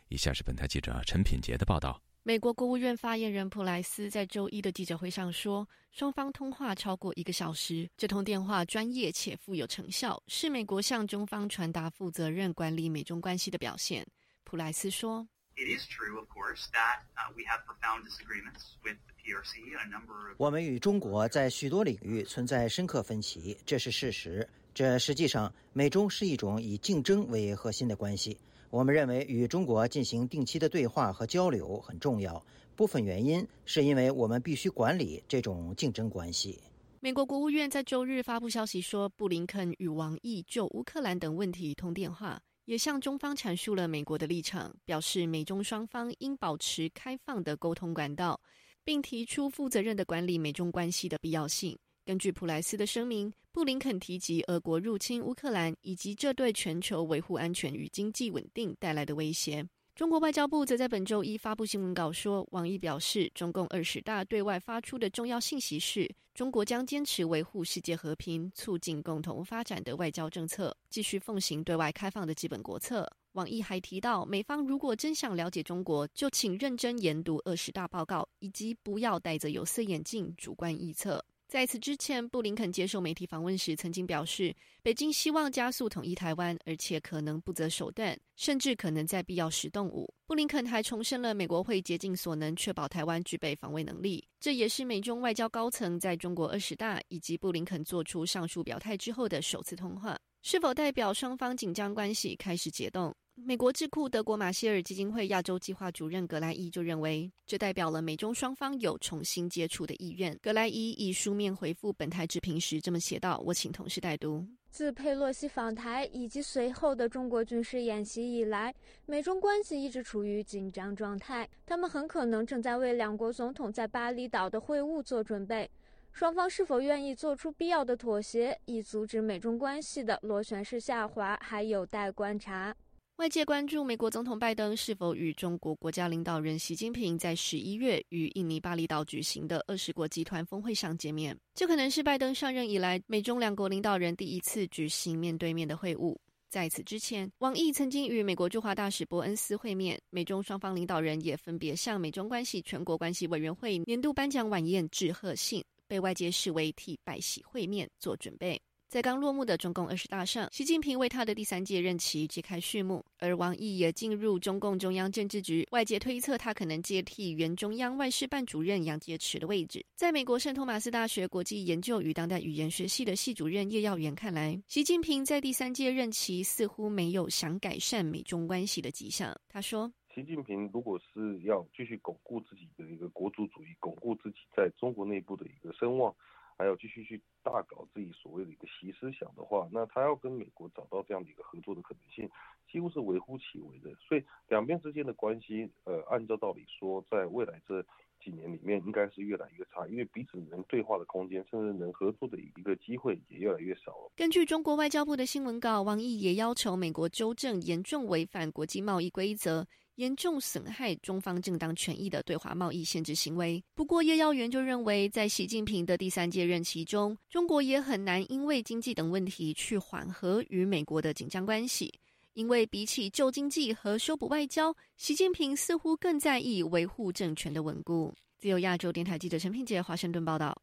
[0.08, 2.02] 以下是本台记者陈品杰的报道。
[2.24, 14.06] 美国国务院发言人普莱斯在周一的记者会上说，双方通话超过一个小时，这通电话专业且富有成效，是美国向中方传达负责任管理美中关系的表现。
[14.44, 17.00] 普莱斯说：“It is true, of course, that
[17.34, 19.76] we have profound disagreements with the PRC.
[19.76, 20.36] A number。
[20.38, 24.48] 我们与中国在许多领域存在深刻分歧，这是事实。
[24.72, 28.38] 这实际上，美中是一种以竞争为核心的关系。
[28.72, 32.42] 我们认为与中国进行定期的对话和交流很重要。
[32.74, 36.58] 部分原因是因为我们必须管理这种竞争关系。
[36.98, 42.40] 美国国务院在周日发布消息说，布林肯与王毅就乌克兰等问题通电话。
[42.64, 48.40] 也向中方阐述了美国的立场，表示美中双方应保持开放的沟通管道，
[48.82, 51.76] 并提出负责任的管理美中关系的必要性。
[52.06, 59.68] 根据普莱斯的声明，布林肯提及俄国入侵乌克兰以及这对全球维护安全与经济稳定带来的威胁。
[59.94, 73.06] 中国外交部则在本周一发布新闻稿说，王毅表示，中共二十大对外发出的重要信息是，中国将坚持维护世界和平、促进共同发展的外交政策，继续奉行对外开放的基本国策。
[73.32, 81.22] 王毅还提到，美方如果真想了解中国，就请认真研读二十大报告，以及不要戴着有色眼镜主观臆测。
[81.52, 90.10] 在此之前，布林肯接受媒体访问时曾经表示，北京希望加速统一台湾，而且可能不择手段，甚至可能在必要时动武。
[90.26, 100.18] 布林肯还重申了美国会竭尽所能确保台湾具备防卫能力，这也是美中外交高层在中国二十大以及布林肯做出上述表态之后的首次通话。
[100.40, 103.14] 是否代表双方紧张关系开始解冻？
[103.34, 110.38] 美国智库德国马歇尔基金会亚洲计划主任格莱伊就认为，这代表了美中双方有重新接触的意愿。
[110.42, 114.46] 格莱伊以书面回复本台置评时这么写道：“我请同事代读。
[114.70, 118.74] 自佩洛西访台以及随后的中国军事演习以来，
[119.06, 121.48] 美中关系一直处于紧张状态。
[121.64, 125.68] 他们很可能正在为两国总统在巴厘岛的会晤做准备。”
[126.12, 132.76] 双方是否愿意做出必要的妥协，以阻止美中关系的螺旋式下滑，还有待观察。
[133.16, 141.38] 外界关注美国总统拜登是否与中国国家领导人习近平在十一月与印尼巴厘岛举行的二十国集团峰会上见面。
[141.54, 146.16] 这可能是拜登上任以来美中两国领导人第一次举行面对面的会晤。
[146.48, 155.62] 在此之前，王毅曾经与美国驻华大使伯恩斯会面，美中双方领导人也分别向美中关系全国关系委员会年度颁奖晚宴致贺信。
[155.86, 158.58] 被外界视为替拜喜会面做准备。
[158.92, 165.66] 在刚落幕的中共二十大上，习近平为他的第三届任期揭开序幕，而王毅也进入中共中央政治局。
[165.70, 169.82] 外界推测他可能接替原中央外事办主任杨洁篪的位置。
[169.94, 179.34] 在美国圣托马斯大学国际研究与当代语言学系的系主任叶耀元看来，习近平在第三届任期似乎没有想改善美中关系的迹象。
[179.48, 179.90] 他说。
[180.14, 186.14] 习近平如果是要继续巩固自己的一个国族主义，巩固自己在中国内部的一个声望，
[186.56, 192.30] 还要继续去大搞自己所谓的一个习思想的话，那他要跟美国找到这样的一个合作的可能性，
[192.70, 193.90] 几乎是微乎其微的。
[194.06, 197.82] 所以两边之间的关系，呃，按照道理说，在未来这
[198.22, 204.12] 几年里面，应该是越来越差，因为彼此能对话的空间，甚至能合作的一个机会也越来越少了。
[204.14, 209.66] 根据中国外交部的新闻稿，王毅也要求美国纠正严重违反国际贸易规则。
[209.96, 213.62] 严重损害中方正当权益的对华贸易限制行为。
[213.74, 221.92] 不过，叶耀元就认为，在习近平的第三届任期中，中国也很难因为经济等问题去缓和与美国的紧张关系。
[222.34, 228.10] 因为比起救经济和修补外交，习近平似乎更在意维护政权的稳固。
[228.38, 230.56] 自由亚洲电台记者陈品杰华盛顿报道。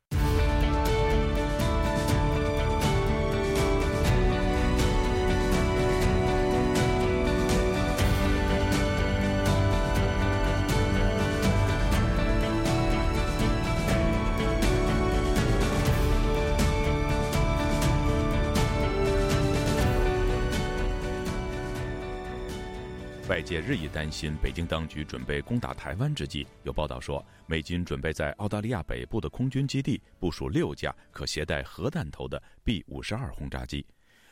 [23.39, 33.85] 外界日益担心北京当局准备攻打台湾之际，有报道说，美军准备在澳大利亚北部的空军基地部署六架可携带核弹头的 B 五十二轰炸机。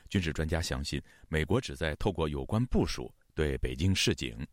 [0.09, 4.45] 军事专家相信，美国旨在透过有关部署对北京示警。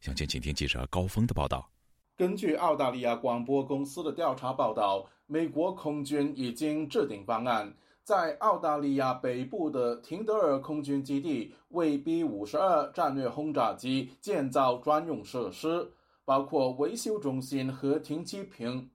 [0.00, 1.70] 详情，请听记者高峰的报道。
[2.16, 7.70] 根据澳大利亚广播公司的调查报道，美国空军已经制定方案。
[8.08, 15.92] 在澳大利亚北部的廷德尔空军基地为 B 五十二战略轰炸机建造专用设施。
[16.24, 18.88] 包括维修中心和停机坪。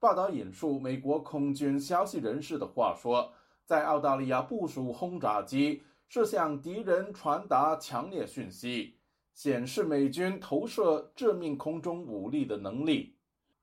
[0.00, 3.32] 报道引述美国空军消息人士的话说，
[3.64, 8.96] 在澳大利亚部署轰炸机是向敌人传达强烈讯息，
[9.32, 13.14] 显示美军投射致命空中武力的能力。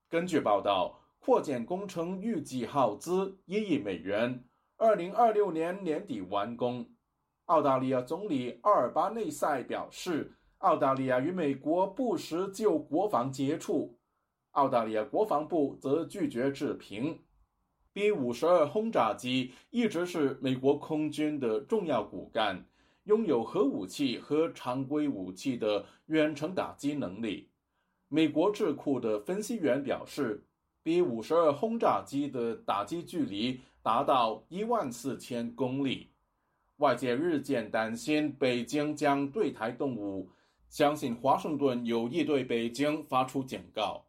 [0.09, 4.45] 根据报道，扩建工程预计耗资一亿美元，
[4.83, 6.85] 二零二六年年底完工。
[7.45, 13.97] 澳大利亚总理阿尔巴内塞表示，澳大利亚与美国不时就国防接触。
[14.51, 17.17] 澳大利亚国防部则拒绝置评。
[17.93, 22.65] B-52 轰炸机一直是美国空军的重要骨干，
[23.05, 27.49] 拥有核武器和常规武器的远程打击能力。
[28.09, 30.43] 美国智库的分析员表示
[30.83, 36.09] ，B-52 轰炸机的打击距离达到一万四千公里。
[36.77, 40.29] 外界日渐担心北京将对台动武，
[40.69, 44.05] 相信华盛顿有意对北京发出警告。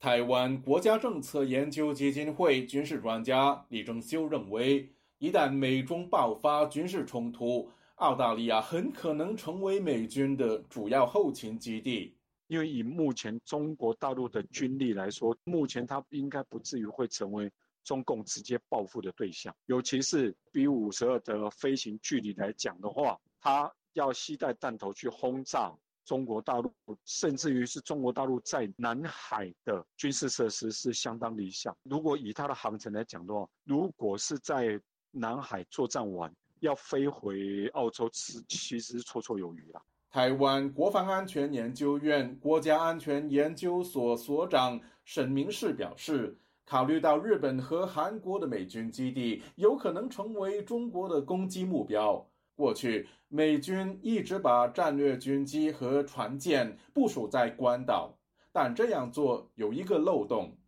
[0.00, 12.16] 台湾国家政策研究基金会军事专家李正修认为，一旦美中爆发军事冲突，澳大利亚很可能成为美军的主要后勤基地。
[12.48, 17.48] 因为以目前中国大陆的军力来说，目前它应该不至于会成为。
[17.84, 25.72] 中共直接报复的对象，尤其是 B 五十二的飞行距离来讲的话，它要携带弹头去轰炸
[26.04, 26.70] 中国大陆，
[27.06, 31.74] 甚至于是中国大陆在南海的军事设施是相当理想。
[31.82, 34.78] 如果以它的航程来讲的话，如果是在
[35.10, 39.82] 南海作战完，要飞回澳洲，是其实绰绰有余了。
[40.10, 46.36] 台湾国防安全研究院国家安全研究所所长沈明世表示。
[46.68, 58.14] 考虑到日本和韩国的美军基地有可能成为中国的攻击目标，过去美军一直把战略军机和船舰部署在关岛，
[58.52, 60.58] 但这样做有一个漏洞。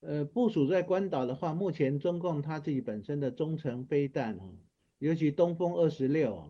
[0.00, 4.48] 呃，部署在关岛的话，目前中共它自己本身的中程飞弹啊，
[5.00, 6.44] 尤其东风二十六，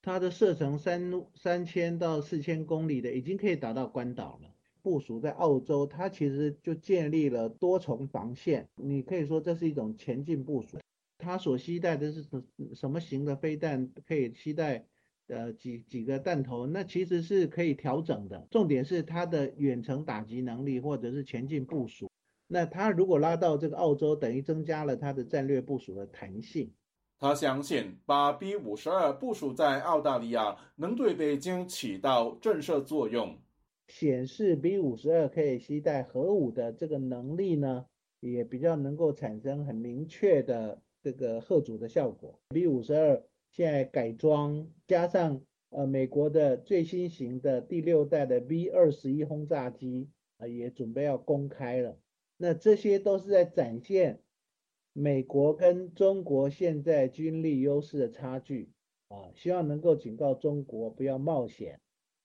[0.00, 4.48] 它的射程三三千到四千公里的，已经可以打到关岛了。
[4.82, 8.68] 部署在澳洲，它其实就建立了多重防线。
[8.76, 10.78] 你可以说这是一种前进部署。
[11.18, 12.24] 它所携带的是
[12.74, 13.90] 什么型的飞弹？
[14.06, 14.86] 可以携带
[15.28, 16.66] 呃几几个弹头？
[16.66, 18.46] 那其实是可以调整的。
[18.50, 22.10] 重点是它的远程打击能力或者是前进部署。
[22.48, 26.72] 那它如果拉到这个澳洲，等于增加了它的战略部署的弹性。
[27.18, 33.38] 他相信把 B 五十二部署在澳大利亚，能对北京起到震慑作用。
[33.90, 37.86] 显示 B 五十二可以携带核武的这个能力呢，
[38.20, 42.38] 也比较能够产生很明确的这个核阻的效果。
[42.50, 51.98] B 五十二现在改装加上呃美国的最新型的第六代的 B 二十一轰炸机啊，也准备要公开了。
[52.36, 54.20] 那这些都是在展现
[54.92, 58.70] 美国跟中国现在军力优势的差距
[59.08, 61.80] 啊，希望能够警告中国不要冒险。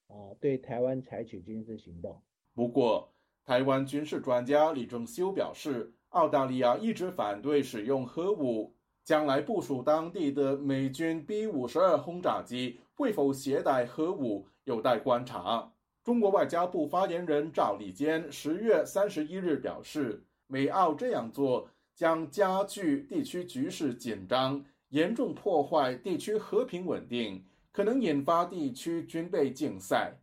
[0.08, 2.22] 啊，对台湾采取军事行动。
[2.54, 3.12] 不过，
[3.44, 8.74] 台湾军事专家李正修表示，澳大利亚一直反对使用核武。
[9.04, 15.72] 将来部署当地的美军 B 五十二轰炸机会否携带核武，有待观察。
[16.04, 27.46] 中国外交部发言人赵立坚十月三十一日表示，美澳这样做将加剧地区局势紧张，严重破坏地区和平稳定。
[27.76, 30.18] 可能引发地区军备竞赛，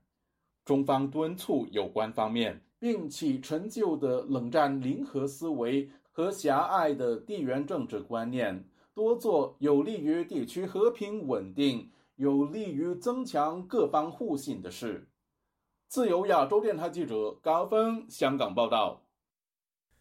[0.65, 15.07] 中方敦促有关方面摒弃陈旧的冷战零和思维和狭隘的地缘政治观念，多做有利于地区和平稳定、有利于增强各方互信的事。
[15.89, 19.05] 自由亚洲电台记者高峰香港报道。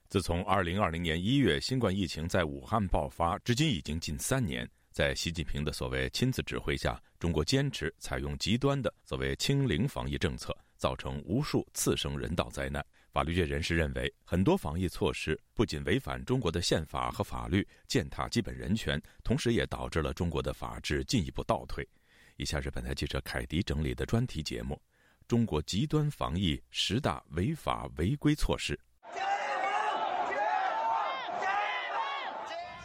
[0.08, 4.66] 自从二零二零年一月新冠疫情在武汉爆发，至今已经近三年。
[4.92, 12.86] 在习近平的所谓亲自指挥下，中国坚持采用极端的所谓“清零”防疫政策，造成无数次生人道灾难。
[13.10, 21.88] 法律界人士认为，很多防疫措施不仅违反中国的宪法和法律，践踏基本人权，同时也导致了中国的法治进一步倒退。
[22.36, 24.82] 以下是本台记者凯迪整理的专题节目：
[25.26, 28.78] 中国极端防疫十大违法违规措施。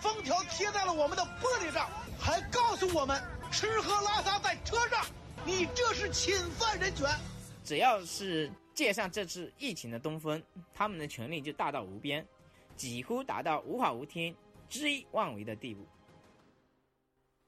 [0.06, 5.04] 封条贴在了我们的玻璃上，还告诉我们吃喝拉撒在车上，
[5.44, 7.10] 你这是侵犯人权。
[7.64, 10.40] 只要是借上这次疫情的东风，
[10.72, 12.24] 他们的权力就大到无边，
[12.76, 14.32] 几乎达到无法无天、
[14.70, 15.84] 恣意妄为的地步。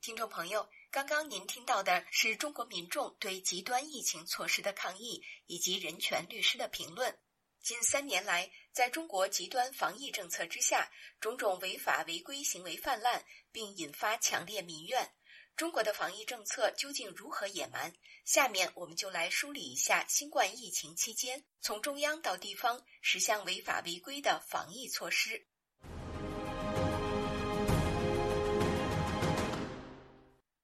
[0.00, 0.66] 听众朋友。
[0.90, 7.14] 刚刚您听到的是中国民众对极端疫情措施的抗议，以及人权律师的评论。
[7.60, 10.90] 近三年来，在中国极端防疫政策之下，
[11.20, 15.12] 种种违法违规行为泛滥，并引发强烈民怨。
[15.54, 17.92] 中国的防疫政策究竟如何野蛮？
[18.24, 25.46] 下面我们就来梳理一下新冠疫情期间从中央到地方十项违法违规的防疫措施。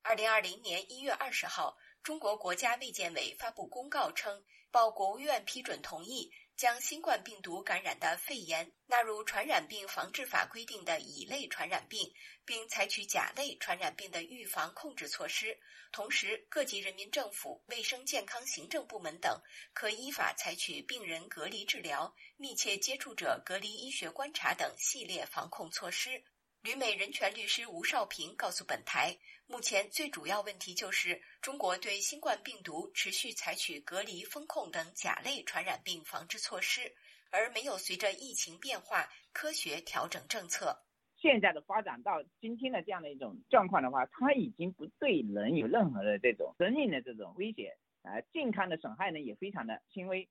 [0.03, 6.31] 二零二零年一月二十号，中国国家卫健委发布公告称，报国务院批准同意。
[6.57, 12.13] 将新冠病毒感染的肺炎纳入《传染病防治法》规定的乙类传染病，
[12.45, 15.59] 并采取甲类传染病的预防控制措施。
[15.91, 19.41] 同时，各级人民政府卫生健康行政部门等
[19.73, 26.23] 可依法采取病人隔离治疗、密切接触者隔离医学观察等系列防控措施。
[26.65, 29.15] 旅美人权律师吴少平告诉本台，
[29.47, 36.91] 目前最主要问题就是中国对新冠病毒持续采取隔离、封控等甲类传染病防治措施，
[37.31, 40.75] 而没有随着疫情变化科学调整政策。
[41.19, 50.27] 现在的发展到今天的这样的一种状况的话，它已经不对人有任何的这种生命的这种威胁，啊，健康的损害呢也非常的轻微，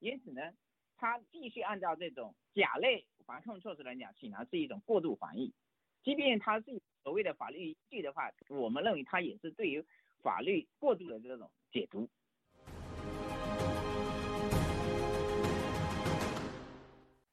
[0.00, 0.42] 因此呢，
[0.98, 5.54] 它继续按照这种甲类防控措施来讲，显然是一种过度防疫。
[6.08, 9.84] 即便它是所谓的法律依据的话，我们认为它也是对于
[10.22, 12.08] 法律过度的这种解读。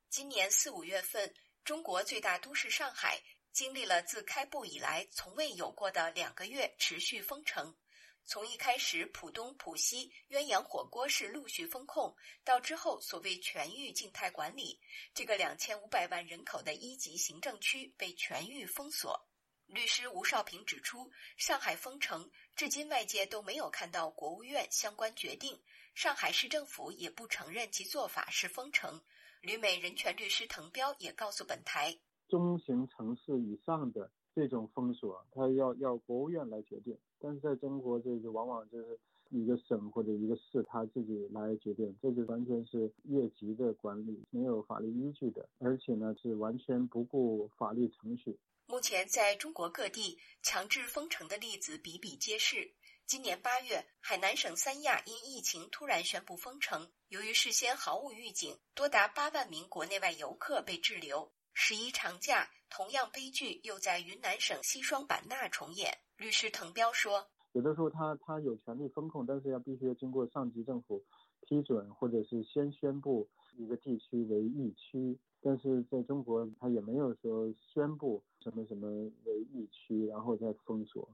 [0.09, 3.17] 今年四五月份，中国最大都市上海
[3.53, 7.73] 经历了自开埠以来从未有过的两个月持续封城。
[8.27, 14.79] 从一开始，浦东、浦西鸳鸯火锅是陆续封控，到之后所谓全域静态管理，
[15.13, 19.27] 这个两千五百万人口的一级行政区被全域封锁。
[19.67, 25.61] 律师吴少平指出，上海封城至今外界都没有看到国务院相关决定，
[25.93, 28.99] 上海市政府也不承认其做法是封城。
[29.41, 31.95] 旅美人权律师滕彪也告诉本台，
[32.27, 34.11] 中型城市以上的。
[34.35, 48.37] 这种封锁，它要要国务院来决定，但是在中国，这个往往就是一个省或者一个市他自己来决定，这就完全是越级的管理，没有法律依据的，而且呢是完全不顾法律程序。
[48.67, 52.71] 目前在中国各地强制封城的例子比比皆是。
[53.05, 61.31] 今年八月，海南省三亚因疫情突然宣布封城，由于事先毫无预警，多达八万名国内外游客被滞留。
[61.57, 65.97] 十一长假，同样悲剧又在云南省西双版纳重演。
[66.17, 67.25] 律师滕彪说
[67.55, 71.01] ：“有的时候他他有权利封控，但是要必须要经过上级政府
[71.47, 75.17] 批准，或者是先宣布一个地区为疫区。
[75.41, 78.89] 但是在中国，他也没有说宣布什么什么
[79.23, 81.09] 为疫区，然后再封锁。”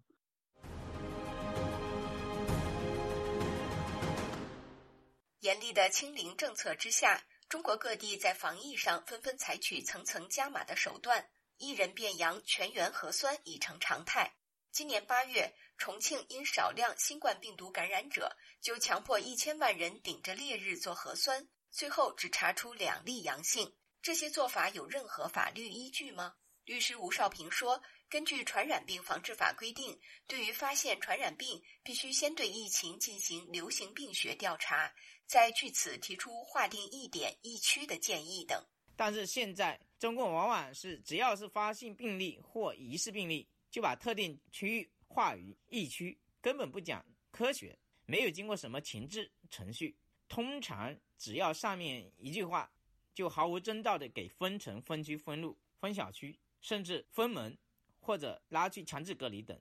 [5.42, 7.22] 严厉的清零政策之下。
[7.52, 14.34] 中国各地在防疫上纷纷采取层层加码的手段，一人变阳全员核酸已成常态。
[14.72, 23.76] 今年八月，重庆因少量新冠病毒感染者，就强迫一千万人顶着烈日做核酸，最后只查出两例阳性。
[24.02, 26.36] 这些做法有任何法律依据吗？
[26.64, 34.90] 律师吴少平说：“根据《传染病防治法》规定，对于发现传染病，必须先对疫情进行流行病学调查。”
[35.32, 38.62] 再据此提出划定一点一区的建议等，
[38.98, 47.02] 但是现在中共往往是只要是发现病例或疑似病例，就把特定区域划于疫区，根本不讲
[47.32, 49.96] 科学，没有经过什么前置程序。
[50.28, 52.70] 通常只要上面一句话，
[53.14, 57.58] 就毫无征兆的给分城、分区、分路、分小区，甚至分门，
[58.02, 59.58] 或者拉去强制隔离等。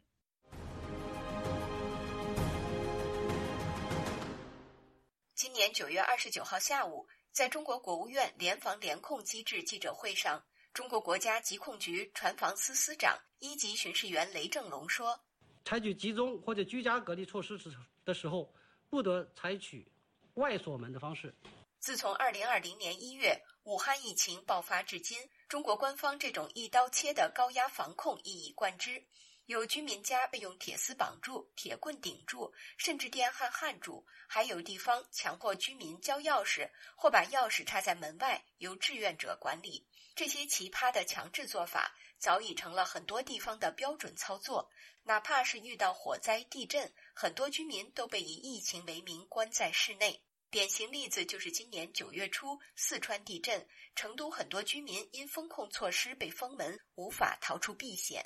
[5.41, 15.19] 今年九月二十九号下午，在中国国务院联防联控机制记者会上，中国国家疾控局船防司司长、一级巡视员雷正龙说
[15.65, 17.71] ：“采取集中或者居家隔离措施时
[18.05, 18.53] 的时候，
[18.91, 19.91] 不得采取
[20.35, 21.35] 外锁门的方式。”
[21.81, 25.19] 自从二零二零年一月武汉疫情爆发至今，
[25.49, 29.03] 中国官方这种一刀切的高压防控一以贯之。
[29.51, 39.85] 有居民家被用铁丝绑住、铁棍顶住，甚至电焊焊住；还有地方强迫居民交钥匙，或把钥匙插在门外，由志愿者管理。
[40.15, 44.71] 这些奇葩的强制做法早已成了很多地方的标准操作。
[45.03, 50.23] 哪怕是遇到火灾、地震，很多居民都被以疫情为名关在室内。
[50.49, 58.25] 典型例子就是今年九月初四川地震，成都很多居民因风控措施被封门，无法逃出避险。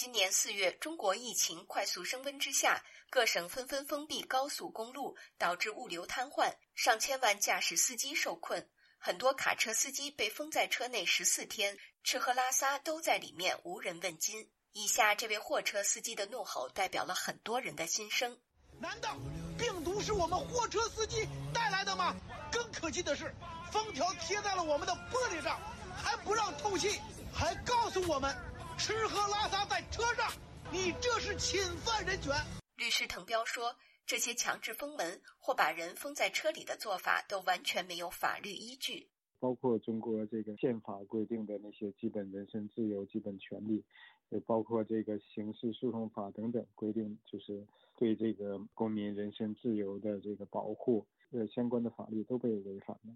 [0.00, 8.66] 今年四月，中国疫情快速升温之下，各省纷纷封闭高速公路，导致物流瘫痪，上千万驾驶司机受困，
[8.98, 14.50] 很多卡车司机被封在车内十四天，吃喝拉撒都在里面，无人问津。
[14.72, 18.40] 以下这位货车司机的怒吼，代表了很多人的心声。
[18.78, 19.18] 难道
[19.58, 22.16] 病毒是我们货车司机带来的吗？
[22.50, 23.34] 更可气的是，
[23.70, 25.60] 封条贴在了我们的玻璃上，
[25.94, 26.98] 还不让透气，
[27.30, 28.34] 还告诉我们。
[28.82, 30.32] 吃喝拉撒在车上，
[30.72, 32.32] 你这是侵犯人权。
[32.78, 33.76] 律师滕彪说
[34.08, 39.10] ：“这些强制封门或把人封在车里的做法，都完全没有法律依据。
[39.38, 43.84] 包括中国这个宪法规定的那些基本人身自由、基本权利，
[44.30, 47.66] 也包括这个刑事诉讼法等等规定，就是
[47.98, 53.14] 对这个公民人身自由的这个保护，呃，相关的法律都被违反了。”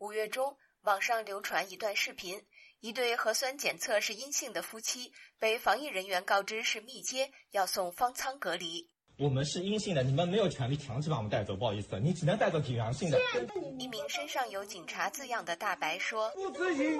[0.00, 2.40] 五月中，网上流传一段视频，
[2.80, 8.88] 一对核酸检测是阴性的夫妻被防疫人员告知是密接，要送方舱隔离。
[9.18, 13.20] 我们是阴性的，你们没有权利强制把我们带走，不好意思，你只能带走挺阳性的。
[13.78, 16.98] 一名身上有警察字样的大白说：“不执行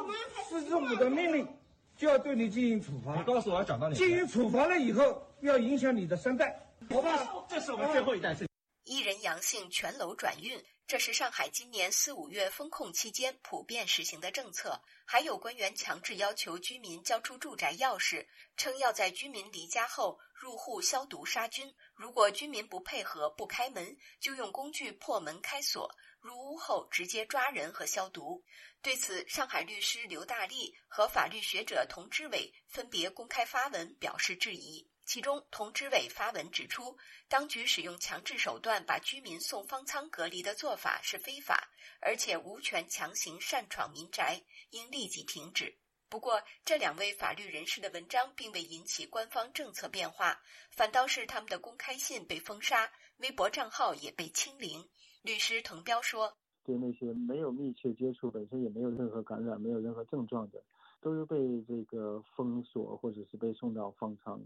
[0.51, 1.49] 市政府的命令，
[1.97, 3.17] 就要对你进行处罚。
[3.17, 3.95] 你告诉我要找到你。
[3.95, 6.55] 进行处罚了以后，要影响你的三代，
[6.91, 7.47] 好吧？
[7.49, 8.37] 这是我们最后一代。”
[8.85, 10.63] 一人阳性，全楼转运。
[10.91, 14.77] 这是上海今年四五月封控期间普遍实行的政策。
[15.05, 18.27] 还有官员强制要求居民交出住宅钥匙，
[18.57, 21.73] 称要在居民离家后入户消毒杀菌。
[21.95, 25.89] 如果居民不配合不开门，就用工具破门开锁。
[26.19, 28.43] 入屋后直接抓人和消毒。
[28.83, 34.85] 对此，上海律师刘大力和法律学者童之伟分别公开发文表示质疑。
[35.13, 36.97] 其中，童之伟发文指出，
[37.29, 41.69] 当局使用强制手段把居民送方舱隔离的做法是非法，
[42.01, 44.41] 而且无权强行擅闯民宅，
[44.71, 45.77] 应立即停止。
[46.09, 50.41] 不过，这两位法律人士的文章并未引起官方政策变化，
[50.71, 54.89] 反倒是他们的公开信被封杀，微博账号也被清零。
[55.23, 60.63] 律师滕彪说：“对那些没有密切接触、本身也没有任何感染、没有任何症状的，
[61.01, 61.37] 都是被
[61.67, 64.41] 这个封锁或者是被送到方舱。”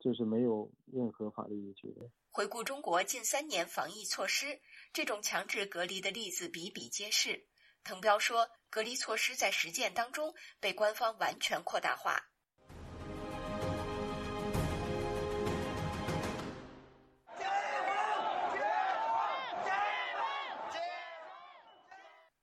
[0.00, 2.00] 就是没有任何法律依据的。
[2.30, 4.60] 回顾中国近三年防疫措施，
[4.92, 7.46] 这种强制隔离的例子比比皆是。
[7.84, 12.26] 滕彪说，隔离措施在实践当中被官方完全扩大化。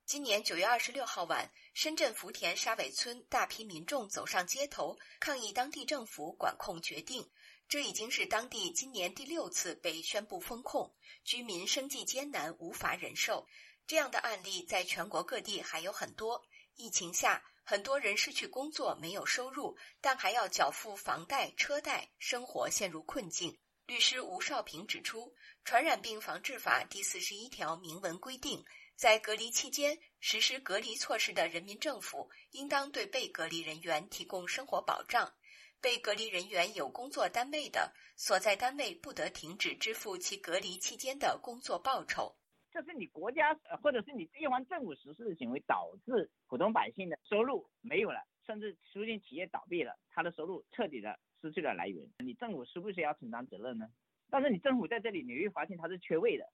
[0.04, 7.30] 今年九月二十六号晚，深圳福田沙尾村大批民众走上街头抗议当地政府管控决定。
[7.68, 10.90] 这已经是当地今年第六次被宣布封控，
[11.22, 13.46] 居民生计艰难，无法忍受。
[13.86, 16.42] 这样的案例在全国各地还有很多。
[16.76, 23.58] 疫情下，很多人失去工作，没有收入，但还要缴付房贷、车贷，生活陷入困境。
[23.84, 25.26] 律师吴少平指出，
[25.64, 28.64] 《传染病防治法》第四十一条明文规定，
[28.96, 35.34] 在隔离期间实施隔离措施的人民政府，应当对被隔离人员提供生活保障。
[35.80, 42.36] 被隔离人员有工作单位的，所在单位不得停止支付其隔离期间的工作报酬。
[42.70, 52.06] 这是你国家或者是你地方政府实施的行为，导致普通百姓的收入没有了，甚至出现企业倒闭了，他的收入彻底的失去了来源。
[52.18, 53.86] 你政府是不是要承担责任呢？
[54.30, 56.44] 但是你政府在这里，你会发现它是缺位的。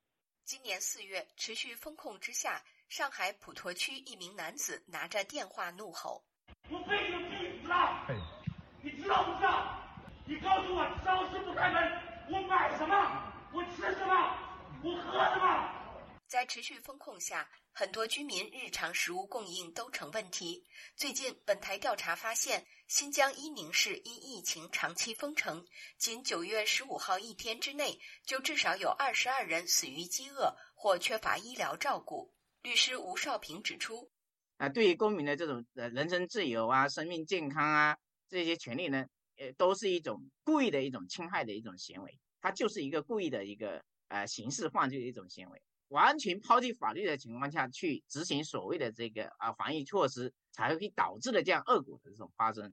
[0.44, 6.24] 今年四月，持续风控之下，上海普陀区一名男子拿着电话怒吼
[6.70, 8.06] ：“我被你逼死啊！”
[9.04, 9.78] 你知道不知道？
[10.24, 11.92] 你告诉我，超市不开门，
[12.30, 12.96] 我买什么？
[13.52, 14.38] 我吃什么？
[14.82, 16.16] 我喝什么？
[16.26, 20.64] 在持续风控下，很多居民日常食物供应都成问题。
[20.96, 25.62] 最近，本台调查发现，新疆伊宁市因疫情长期封城，
[25.98, 32.32] 仅九月十五号一天之内，就至少有二十二人死于饥饿或缺乏医疗照顾。
[32.62, 34.10] 律师吴少平指出：
[34.56, 37.98] 啊，对于公民的这种呃人身自由啊、生命健康啊。
[38.34, 39.06] 这些权利呢，
[39.36, 52.72] 呃，都是一种故意的一种侵害的一种行为，它就是一个故意的一个呃刑事犯罪的一种行为，完全抛弃法律的情况下去执行所谓的这个啊防疫措施，才会导致了这样恶果的这种发生。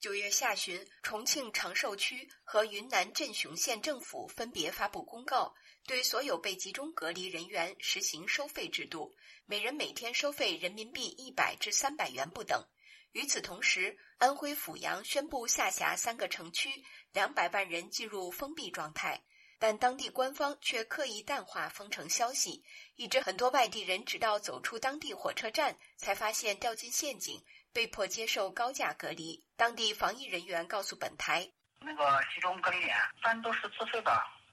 [0.00, 5.54] 九月下旬，重庆长寿区和云南镇雄县政府分别发布公告，
[5.86, 9.14] 对所有被集中隔离人员实行收费制度。
[9.46, 12.64] 每人每天收费人民币一百至三百元不等。
[13.12, 16.70] 与此同时，安徽阜阳宣布下辖三个城区，
[17.12, 19.22] 两百万人进入封闭状态。
[19.58, 22.64] 但当地官方却刻意淡化封城消息，
[22.96, 27.40] 以致很多外地人直到走出当地火车站，才发现掉进陷阱，
[27.72, 29.44] 被迫接受高价隔离。
[29.56, 34.10] 当地防疫人员告诉本台：“那个集中隔离点，一般都是自费的，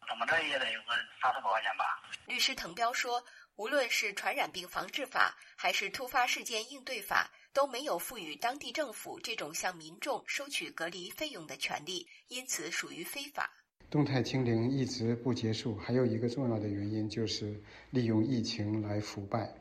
[0.09, 3.23] 怎么着也得有个三四百块钱吧。”律师滕彪说
[3.55, 13.49] ：“无论是传染病防治法，还是突发事件应对法，都没有赋予当地政府这种向民众收取隔离费用的权利，因此属于非法。”
[13.89, 19.51] 动态清零一直不结束，还有一个重要的原因就是利用疫情来腐败。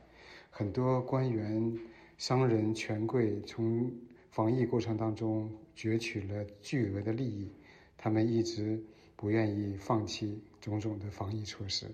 [0.51, 1.79] 很多官员、
[2.19, 3.91] 商人、权贵从
[4.31, 7.51] 防疫过程当中攫取了巨额的利益，
[7.97, 8.85] 他们一直
[9.19, 11.93] 不愿意放弃种种的防疫措施。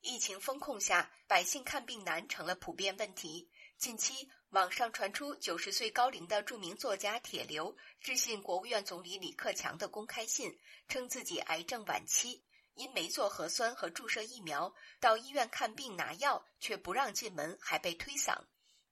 [0.00, 3.50] 疫情风控下，百姓看病难成了普遍问题。
[3.76, 10.58] 近期，网上传出九十岁高龄的著名作家铁流致信国务院总理李克强的公开信，
[10.88, 18.34] 称自己癌症晚期，因没做核酸和注射疫苗，到医院看病拿药却不让进门，还被推搡。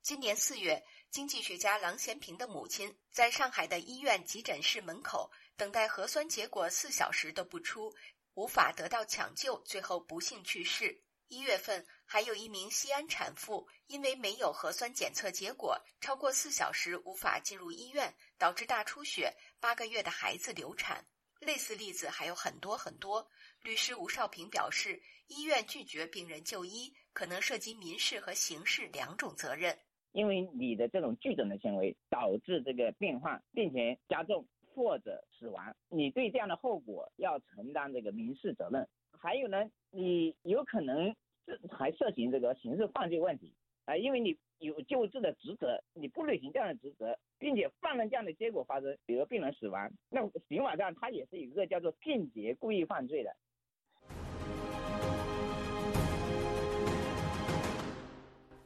[0.02, 7.94] 今年四月，经济学家郎咸平的母亲在上海的医院急诊室门口等待核酸结果四小时都不出，
[8.32, 10.98] 无法得到抢救，最后不幸去世。
[11.28, 21.06] 一月份，还有一名西安产妇因为没有核酸检测结果，超过四小时无法进入医院，导致大出血，八个月的孩子流产。
[21.40, 23.28] 类似例子还有很多很多。
[23.60, 29.78] 律师吴少平表示，医院拒绝病人就医，可能涉及民事和刑事两种责任。
[30.12, 38.86] 因为你的这种拒诊的行为导致这个病患病情加重或者死亡，你对这样的后果要承担这个民事责任。
[39.10, 41.14] 还有呢，你有可能
[41.46, 43.52] 这还涉嫌这个刑事犯罪问题
[43.84, 53.34] 啊，因为你有救治的职责，你不履行这样的职责，并且犯了这样的结果发生，比如病人死亡，那刑法上它也是一个叫做间接故意犯罪的。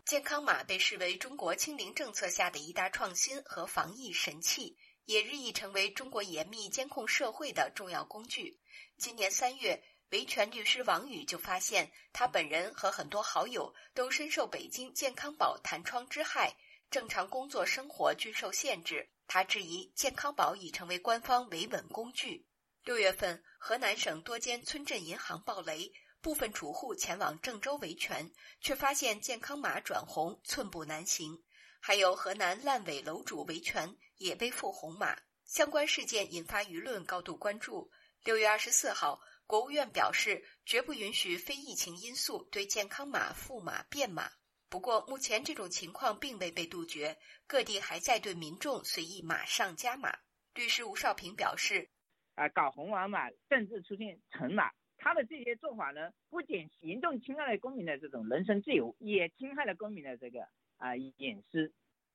[0.07, 8.57] 健康码被视为中国清零政策下的一大创新和防疫神器，也日益成为中国严密监控社会的重要工具。
[8.97, 9.83] 今年三月。
[10.11, 16.55] 维权律师王宇就发现，他本人和很多好友都深受北京健康宝弹窗之害，
[16.89, 19.11] 正常工作生活均受限制。
[19.27, 22.47] 他质疑健康宝已成为官方维稳工具。
[22.85, 25.93] 六月份，河南省多间村镇银行暴雷，
[26.27, 28.29] 部分储户前往郑州维权，
[28.61, 31.41] 却发现健康码转红，寸步难行。
[31.79, 37.89] 还有河南烂尾楼主维权也被赋红码，相关事件引发舆论高度关注。
[38.25, 39.21] 六月二十四号。
[39.47, 44.29] 国务院表示，绝不允许非疫情因素对健康码赋码变码。
[44.69, 47.17] 不过，目前这种情况并未被杜绝，
[47.47, 50.13] 各地还在对民众随意码上加码。
[50.55, 51.89] 律师吴少平表示
[52.35, 54.73] ：“啊，搞红网码，甚至出现橙码，
[55.07, 60.41] 他的这些做法呢，不仅严重侵害了公民的这种人身自由，也侵害了公民的这个
[60.79, 61.73] 啊隐私。”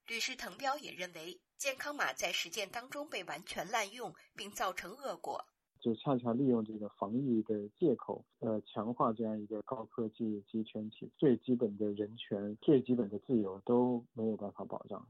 [0.09, 5.45] 律师滕彪也认为，健康码在实践当中被完全滥用，并造成恶果。
[5.79, 15.07] 就恰恰利用这个防疫的借口，呃，强化这样一个高科技集权体，最基本的人权、最基本的自由都没有办法保障。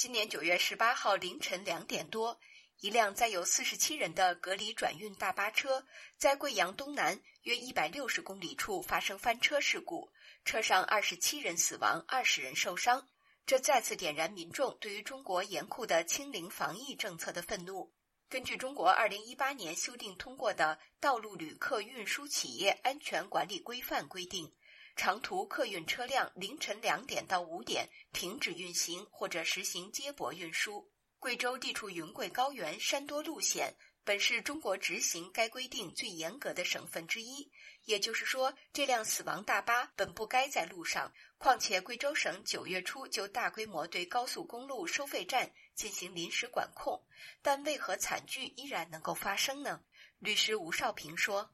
[0.00, 2.40] 今年九月十八号凌晨两点多，
[2.80, 5.84] 一辆载有四十七人的隔离转运大巴车
[6.16, 10.10] 在贵阳东南约一百六十公里处发生翻车事故，
[10.42, 13.06] 车上二十七人死亡，二十人受伤。
[13.44, 17.92] 这再次点燃民众对于中国严酷的清零防疫政策的愤怒。
[18.30, 24.50] 根据中国二零一八年修订通过的《道路旅客运输企业安全管理规范》规定，
[24.96, 30.90] 长途客运车辆凌晨两点到五点停止运行或者实行接驳运输。
[31.18, 33.74] 贵州地处云贵高原，山多路险，
[34.04, 37.50] 本是中国执行该规定最严格的省份之一。
[37.84, 41.12] 也就是说，这辆死亡大巴本不该在路上。
[41.38, 47.02] 况且，贵州省九月初就大规模对高速公路收费站进行临时管控，
[47.42, 49.82] 但为何惨剧依然能够发生呢？
[50.18, 51.50] 律师吴少平说：“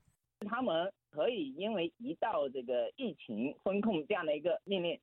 [0.49, 5.01] 他们可以因为一到这个疫情风控这样的一个命令，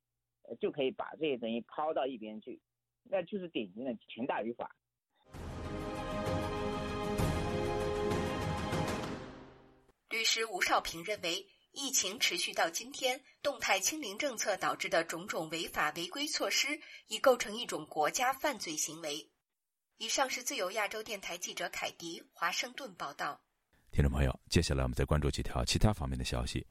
[0.60, 2.60] 就可以把这些东西抛到一边去，
[3.02, 4.74] 那就是典型的权大于法。”
[10.10, 11.46] 律师吴少平认为。
[11.76, 16.68] 疫情持续到今天，动态清零政策导致的种种违法违规措施，
[17.08, 19.28] 已构成一种国家犯罪行为。
[19.96, 23.43] 以上是自由亚洲电台记者凯迪华盛顿报道。
[23.94, 26.66] 听众朋友，接下来我们再关注几条其他方面的消息。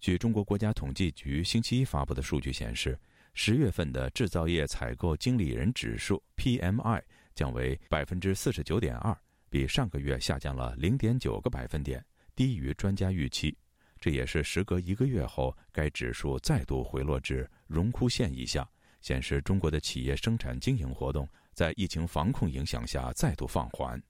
[0.00, 2.98] 据中国国家统计局星期一发布的数据显示，
[3.34, 7.00] 十月份的制造业采购经理人指数 （PMI）
[7.36, 9.16] 降为百分之四十九点二，
[9.48, 13.56] 比上个月下降了零点九个百分点，低于专家预期。
[14.00, 18.68] 这也是时隔一个月后，该指数再度回落至荣枯线以下，
[19.02, 24.02] 显示中国的企业生产经营活动在疫情防控影响下再度放缓。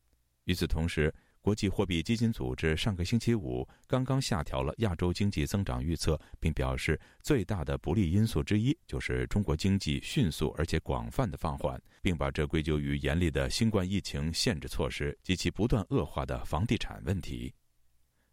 [0.45, 17.53] 与此同时，国际货币基金组织上个星期五刚刚下调了亚洲经济增长预测，并表示最大的不利因素之一就是中国经济迅速而且广泛的放缓，并把这归咎于严厉的新冠疫情限制措施及其不断恶化的房地产问题。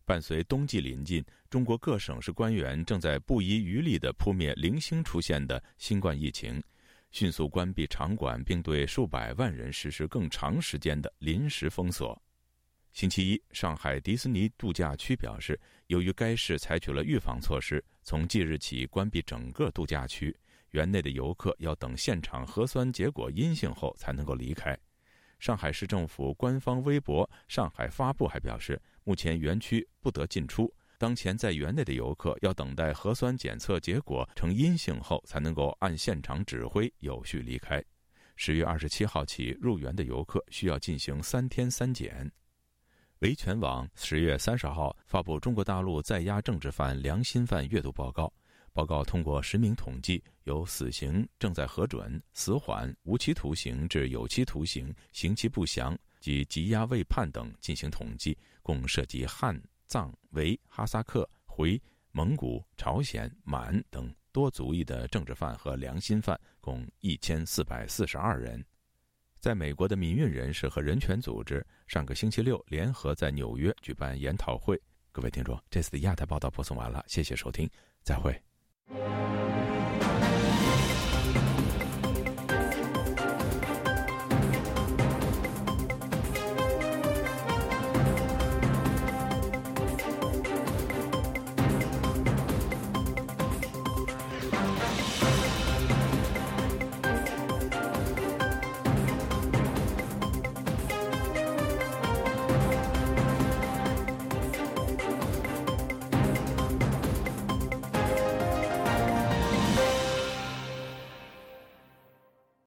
[0.03, 6.62] 伴随冬季临近，中国各省市官员正在不遗余力地扑灭零星出现的新冠疫情，
[7.12, 12.22] 迅速关闭场馆，并对数百万人实施更长时间的临时封锁。
[12.93, 20.35] 星期一，上海迪士尼度假区表示，由于该市采取了预防措施，从即日起关闭整个度假区，
[20.71, 24.75] 园内的游客要等现场核酸结果阴性后才能够离开。
[25.39, 37.83] 上海市政府官方微博“上海发布”还表示，目前园区不得进出，当前在园内的游客要等待核酸检测结果呈阴性后才能够按现场指挥有序离开。
[38.35, 42.31] 十月二十七号起，入园的游客需要进行三天三检。
[43.22, 48.32] 维权网十月三十号发布中国大陆在押政治犯良心犯阅读报告。
[48.72, 68.63] 报告通过实名统计，有死刑正在核准、死缓、无期徒刑至有期徒刑、刑期不详及羁押未判等进行统计，共涉及汉、藏、维、哈萨克、回、蒙古、朝鲜、满等多族裔的政治犯和良心犯，共一千四百四十二人。
[69.47, 74.77] 在美国的民运人士和人权组织上个星期六联合在纽约举办研讨会。
[75.09, 77.69] 各位听众，这次的亚太报道播送完了，谢谢收听，
[78.03, 78.37] 再会。